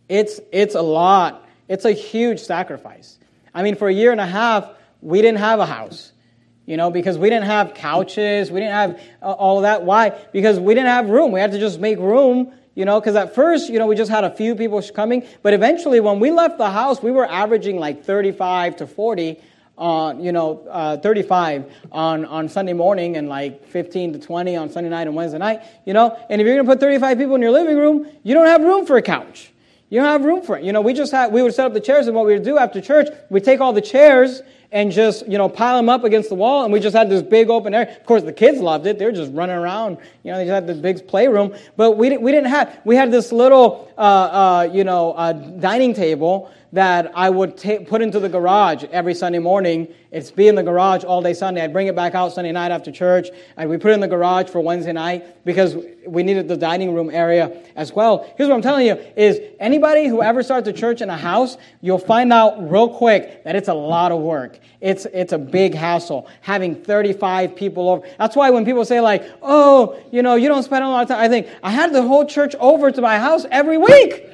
[0.08, 1.46] It's, it's a lot.
[1.68, 3.18] It's a huge sacrifice.
[3.52, 4.70] I mean, for a year and a half,
[5.04, 6.12] we didn't have a house
[6.66, 9.82] you know, because we didn't have couches, we didn't have uh, all of that.
[9.82, 10.10] Why?
[10.32, 11.32] Because we didn't have room.
[11.32, 14.10] We had to just make room, you know, because at first, you know, we just
[14.10, 17.78] had a few people coming, but eventually, when we left the house, we were averaging
[17.78, 19.40] like 35 to 40.
[19.76, 24.70] Uh, you know, uh, 35 on, on Sunday morning and like 15 to 20 on
[24.70, 26.16] Sunday night and Wednesday night, you know.
[26.30, 28.62] And if you're going to put 35 people in your living room, you don't have
[28.62, 29.52] room for a couch.
[29.90, 30.62] You don't have room for it.
[30.62, 32.44] You know, we just had, we would set up the chairs, and what we would
[32.44, 34.42] do after church, we'd take all the chairs
[34.74, 36.64] and just, you know, pile them up against the wall.
[36.64, 37.96] And we just had this big open area.
[37.96, 38.98] Of course, the kids loved it.
[38.98, 39.98] They were just running around.
[40.24, 41.54] You know, they just had this big playroom.
[41.76, 45.94] But we we didn't have, we had this little, uh, uh, you know, uh, dining
[45.94, 49.86] table that I would ta- put into the garage every Sunday morning.
[50.10, 51.62] It's be in the garage all day Sunday.
[51.62, 54.08] I'd bring it back out Sunday night after church, and we put it in the
[54.08, 58.28] garage for Wednesday night because we needed the dining room area as well.
[58.36, 61.56] Here's what I'm telling you: is anybody who ever starts a church in a house,
[61.80, 64.58] you'll find out real quick that it's a lot of work.
[64.80, 68.08] It's it's a big hassle having 35 people over.
[68.18, 71.08] That's why when people say like, "Oh, you know, you don't spend a lot of
[71.08, 74.33] time," I think I had the whole church over to my house every week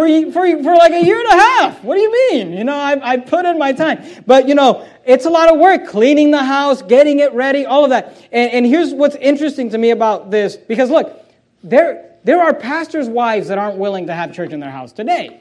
[0.00, 1.84] for, for, for like a year and a half.
[1.84, 2.52] What do you mean?
[2.52, 4.02] You know, I, I put in my time.
[4.26, 7.84] But, you know, it's a lot of work cleaning the house, getting it ready, all
[7.84, 8.16] of that.
[8.32, 11.22] And, and here's what's interesting to me about this because, look,
[11.62, 15.40] there, there are pastors' wives that aren't willing to have church in their house today.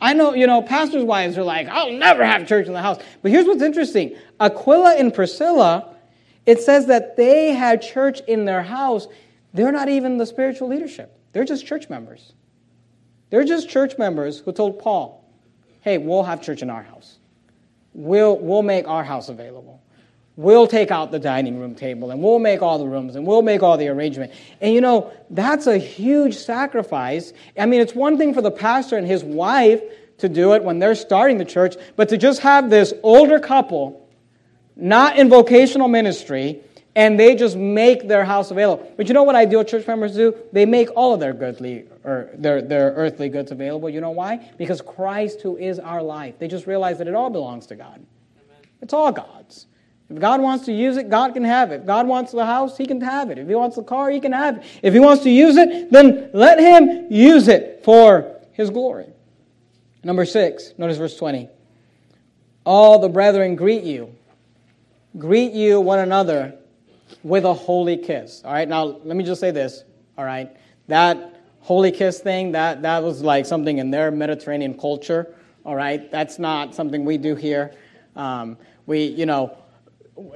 [0.00, 2.98] I know, you know, pastors' wives are like, I'll never have church in the house.
[3.22, 5.94] But here's what's interesting Aquila and Priscilla,
[6.46, 9.06] it says that they had church in their house.
[9.52, 12.32] They're not even the spiritual leadership, they're just church members.
[13.30, 15.24] They're just church members who told Paul,
[15.80, 17.18] hey, we'll have church in our house.
[17.94, 19.80] We'll, we'll make our house available.
[20.36, 23.42] We'll take out the dining room table and we'll make all the rooms and we'll
[23.42, 24.32] make all the arrangement.
[24.60, 27.32] And you know, that's a huge sacrifice.
[27.58, 29.82] I mean, it's one thing for the pastor and his wife
[30.18, 34.08] to do it when they're starting the church, but to just have this older couple,
[34.76, 36.60] not in vocational ministry,
[36.96, 38.92] and they just make their house available.
[38.96, 40.34] But you know what ideal church members do?
[40.52, 43.88] They make all of their goodly or their, their earthly goods available.
[43.88, 44.50] You know why?
[44.58, 47.94] Because Christ, who is our life, they just realize that it all belongs to God.
[47.96, 48.62] Amen.
[48.82, 49.66] It's all God's.
[50.08, 51.82] If God wants to use it, God can have it.
[51.82, 53.38] If God wants the house, He can have it.
[53.38, 54.64] If He wants the car, He can have it.
[54.82, 59.06] If He wants to use it, then let Him use it for His glory.
[60.02, 61.48] Number six, notice verse 20.
[62.66, 64.12] All the brethren greet you.
[65.16, 66.56] Greet you one another
[67.22, 68.42] with a holy kiss.
[68.44, 69.84] All right, now let me just say this.
[70.18, 70.54] All right,
[70.88, 75.34] that holy kiss thing, that, that was like something in their Mediterranean culture,
[75.64, 76.10] all right?
[76.10, 77.74] That's not something we do here.
[78.16, 78.56] Um,
[78.86, 79.56] we, you know,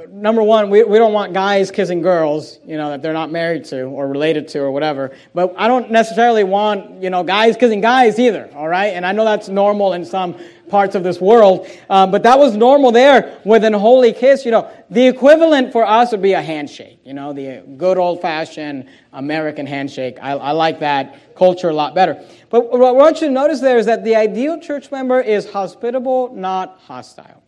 [0.09, 3.65] number one, we, we don't want guys kissing girls, you know, that they're not married
[3.67, 5.17] to or related to or whatever.
[5.35, 8.89] But I don't necessarily want, you know, guys kissing guys either, all right?
[8.89, 10.37] And I know that's normal in some
[10.69, 14.45] parts of this world, um, but that was normal there with an holy kiss.
[14.45, 18.21] You know, the equivalent for us would be a handshake, you know, the good old
[18.21, 20.19] fashioned American handshake.
[20.21, 22.23] I, I like that culture a lot better.
[22.51, 25.51] But what I want you to notice there is that the ideal church member is
[25.51, 27.43] hospitable, not hostile.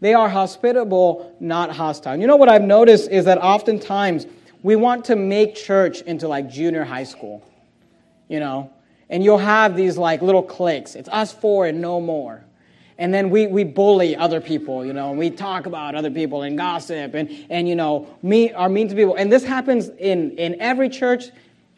[0.00, 2.16] They are hospitable, not hostile.
[2.16, 4.26] You know what I've noticed is that oftentimes
[4.62, 7.42] we want to make church into like junior high school,
[8.28, 8.72] you know,
[9.08, 10.94] and you'll have these like little cliques.
[10.94, 12.44] It's us four and no more.
[12.98, 16.42] And then we, we bully other people, you know, and we talk about other people
[16.42, 19.14] and gossip and, and you know, me, are mean to people.
[19.16, 21.26] And this happens in, in every church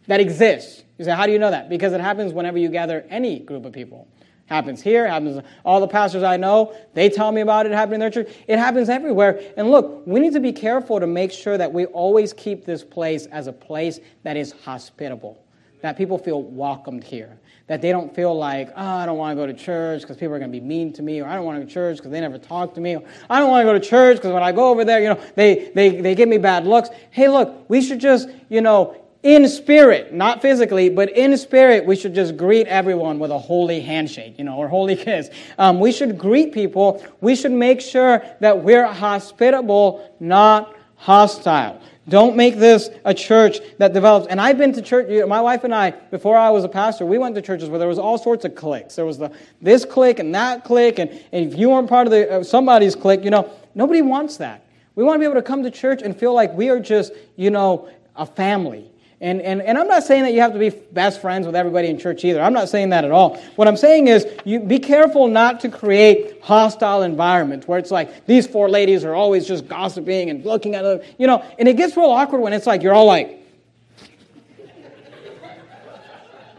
[0.07, 0.85] that exists.
[0.97, 1.69] You say, how do you know that?
[1.69, 4.07] Because it happens whenever you gather any group of people.
[4.47, 8.01] Happens here, happens all the pastors I know, they tell me about it happening in
[8.01, 8.33] their church.
[8.47, 9.43] It happens everywhere.
[9.59, 12.83] And look, we need to be careful to make sure that we always keep this
[12.83, 15.45] place as a place that is hospitable,
[15.83, 17.39] that people feel welcomed here,
[17.69, 20.35] that they don't feel like, oh, I don't want to go to church because people
[20.35, 21.99] are going to be mean to me, or I don't want to go to church
[21.99, 24.33] because they never talk to me, or I don't want to go to church because
[24.33, 26.89] when I go over there, you know, they, they, they give me bad looks.
[27.11, 31.97] Hey, look, we should just, you know, in spirit, not physically, but in spirit, we
[31.97, 35.29] should just greet everyone with a holy handshake, you know, or holy kiss.
[35.59, 37.05] Um, we should greet people.
[37.21, 41.81] We should make sure that we're hospitable, not hostile.
[42.09, 44.27] Don't make this a church that develops.
[44.29, 45.27] And I've been to church.
[45.27, 47.89] My wife and I, before I was a pastor, we went to churches where there
[47.89, 48.97] was all sorts of cliques.
[48.97, 49.31] There was the
[49.61, 52.97] this clique and that clique, and, and if you weren't part of the uh, somebody's
[52.97, 54.65] clique, you know, nobody wants that.
[54.95, 57.13] We want to be able to come to church and feel like we are just,
[57.37, 58.91] you know, a family
[59.21, 61.89] and, and, and I'm not saying that you have to be best friends with everybody
[61.89, 62.41] in church either.
[62.41, 63.37] I'm not saying that at all.
[63.57, 68.27] What I'm saying is you be careful not to create hostile environments where it's like
[68.27, 71.77] these four ladies are always just gossiping and looking at other, you know, and it
[71.77, 73.39] gets real awkward when it's like you're all like,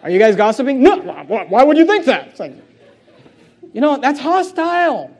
[0.04, 0.82] Are you guys gossiping?
[0.82, 0.98] No.
[0.98, 2.28] Why would you think that?
[2.30, 2.56] It's like,
[3.74, 5.16] you know, that's hostile.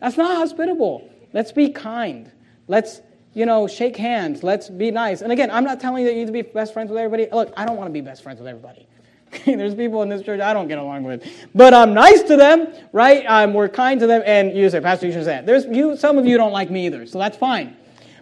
[0.00, 1.08] That's not hospitable.
[1.32, 2.30] Let's be kind.
[2.66, 3.00] Let's
[3.34, 4.42] you know, shake hands.
[4.42, 5.20] Let's be nice.
[5.20, 7.28] And again, I'm not telling you that you need to be best friends with everybody.
[7.30, 8.86] Look, I don't want to be best friends with everybody.
[9.44, 12.72] There's people in this church I don't get along with, but I'm nice to them,
[12.92, 13.24] right?
[13.26, 15.46] Um, we're kind to them, and you say, Pastor, you should say that.
[15.46, 15.96] There's you.
[15.96, 17.76] Some of you don't like me either, so that's fine.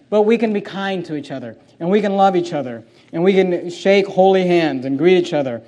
[0.09, 2.83] But we can be kind to each other, and we can love each other,
[3.13, 5.63] and we can shake holy hands and greet each other,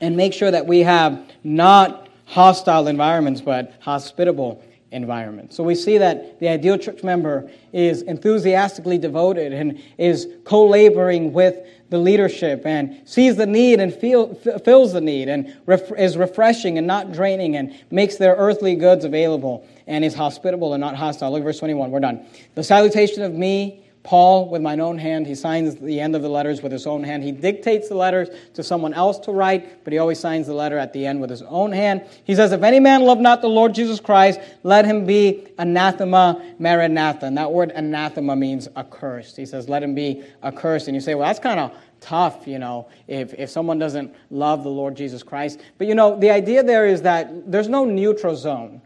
[0.00, 5.52] and make sure that we have not hostile environments, but hospitable environment.
[5.52, 11.32] So we see that the ideal church member is enthusiastically devoted and is co laboring
[11.32, 11.56] with
[11.90, 16.78] the leadership and sees the need and feel, fills the need and ref, is refreshing
[16.78, 21.30] and not draining and makes their earthly goods available and is hospitable and not hostile.
[21.32, 21.90] Look at verse 21.
[21.90, 22.24] We're done.
[22.54, 26.28] The salutation of me Paul, with mine own hand, he signs the end of the
[26.28, 27.22] letters with his own hand.
[27.22, 30.76] He dictates the letters to someone else to write, but he always signs the letter
[30.76, 32.04] at the end with his own hand.
[32.24, 36.42] He says, If any man love not the Lord Jesus Christ, let him be anathema
[36.58, 37.26] maranatha.
[37.26, 39.36] And that word anathema means accursed.
[39.36, 40.88] He says, Let him be accursed.
[40.88, 44.64] And you say, Well, that's kind of tough, you know, if, if someone doesn't love
[44.64, 45.60] the Lord Jesus Christ.
[45.78, 48.82] But you know, the idea there is that there's no neutral zone.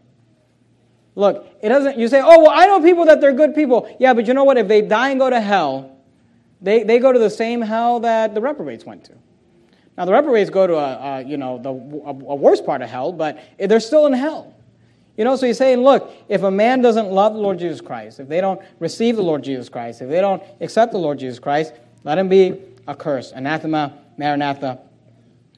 [1.17, 3.93] Look, it doesn't, you say, oh, well, I know people that they're good people.
[3.99, 4.55] Yeah, but you know what?
[4.59, 5.97] If they die and go to hell,
[6.61, 9.13] they, they go to the same hell that the reprobates went to.
[9.97, 12.89] Now, the reprobates go to a, a you know, the, a, a worse part of
[12.91, 14.53] hell, but they're still in hell.
[15.17, 18.19] You know, so he's saying, look, if a man doesn't love the Lord Jesus Christ,
[18.19, 21.39] if they don't receive the Lord Jesus Christ, if they don't accept the Lord Jesus
[21.39, 23.33] Christ, let him be accursed.
[23.33, 24.81] Anathema, Maranatha.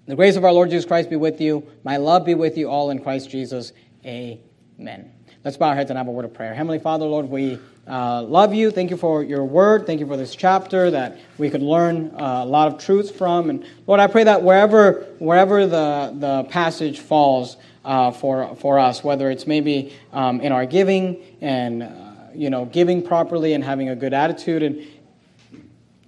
[0.08, 1.68] The grace of our Lord Jesus Christ be with you.
[1.84, 3.74] My love be with you all in Christ Jesus.
[4.06, 5.19] Amen.
[5.42, 6.54] Let's bow our heads and have a word of prayer.
[6.54, 8.72] Heavenly Father, Lord, we uh, love you.
[8.72, 9.86] Thank you for your word.
[9.86, 13.50] Thank you for this chapter that we could learn uh, a lot of truths from.
[13.50, 19.02] And Lord, I pray that wherever wherever the the passage falls uh, for for us,
[19.02, 21.88] whether it's maybe um, in our giving and uh,
[22.36, 24.86] you know giving properly and having a good attitude and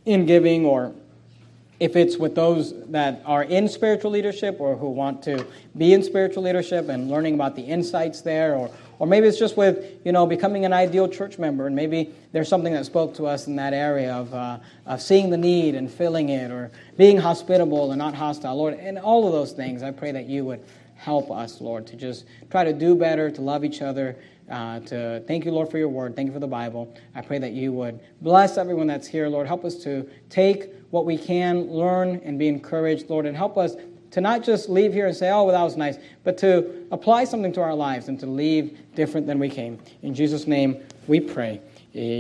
[0.04, 0.94] in giving, or
[1.80, 6.04] if it's with those that are in spiritual leadership or who want to be in
[6.04, 8.70] spiritual leadership and learning about the insights there, or
[9.02, 12.48] or maybe it's just with, you know, becoming an ideal church member, and maybe there's
[12.48, 15.92] something that spoke to us in that area of, uh, of seeing the need and
[15.92, 18.56] filling it, or being hospitable and not hostile.
[18.56, 21.96] Lord, and all of those things, I pray that you would help us, Lord, to
[21.96, 24.18] just try to do better, to love each other,
[24.52, 26.16] uh, to thank you, Lord, for your word.
[26.16, 26.94] Thank you for the Bible.
[27.16, 29.48] I pray that you would bless everyone that's here, Lord.
[29.48, 33.74] Help us to take what we can, learn, and be encouraged, Lord, and help us
[34.12, 37.24] to not just leave here and say, oh, well, that was nice, but to apply
[37.24, 39.80] something to our lives and to leave different than we came.
[40.02, 41.62] In Jesus' name, we pray.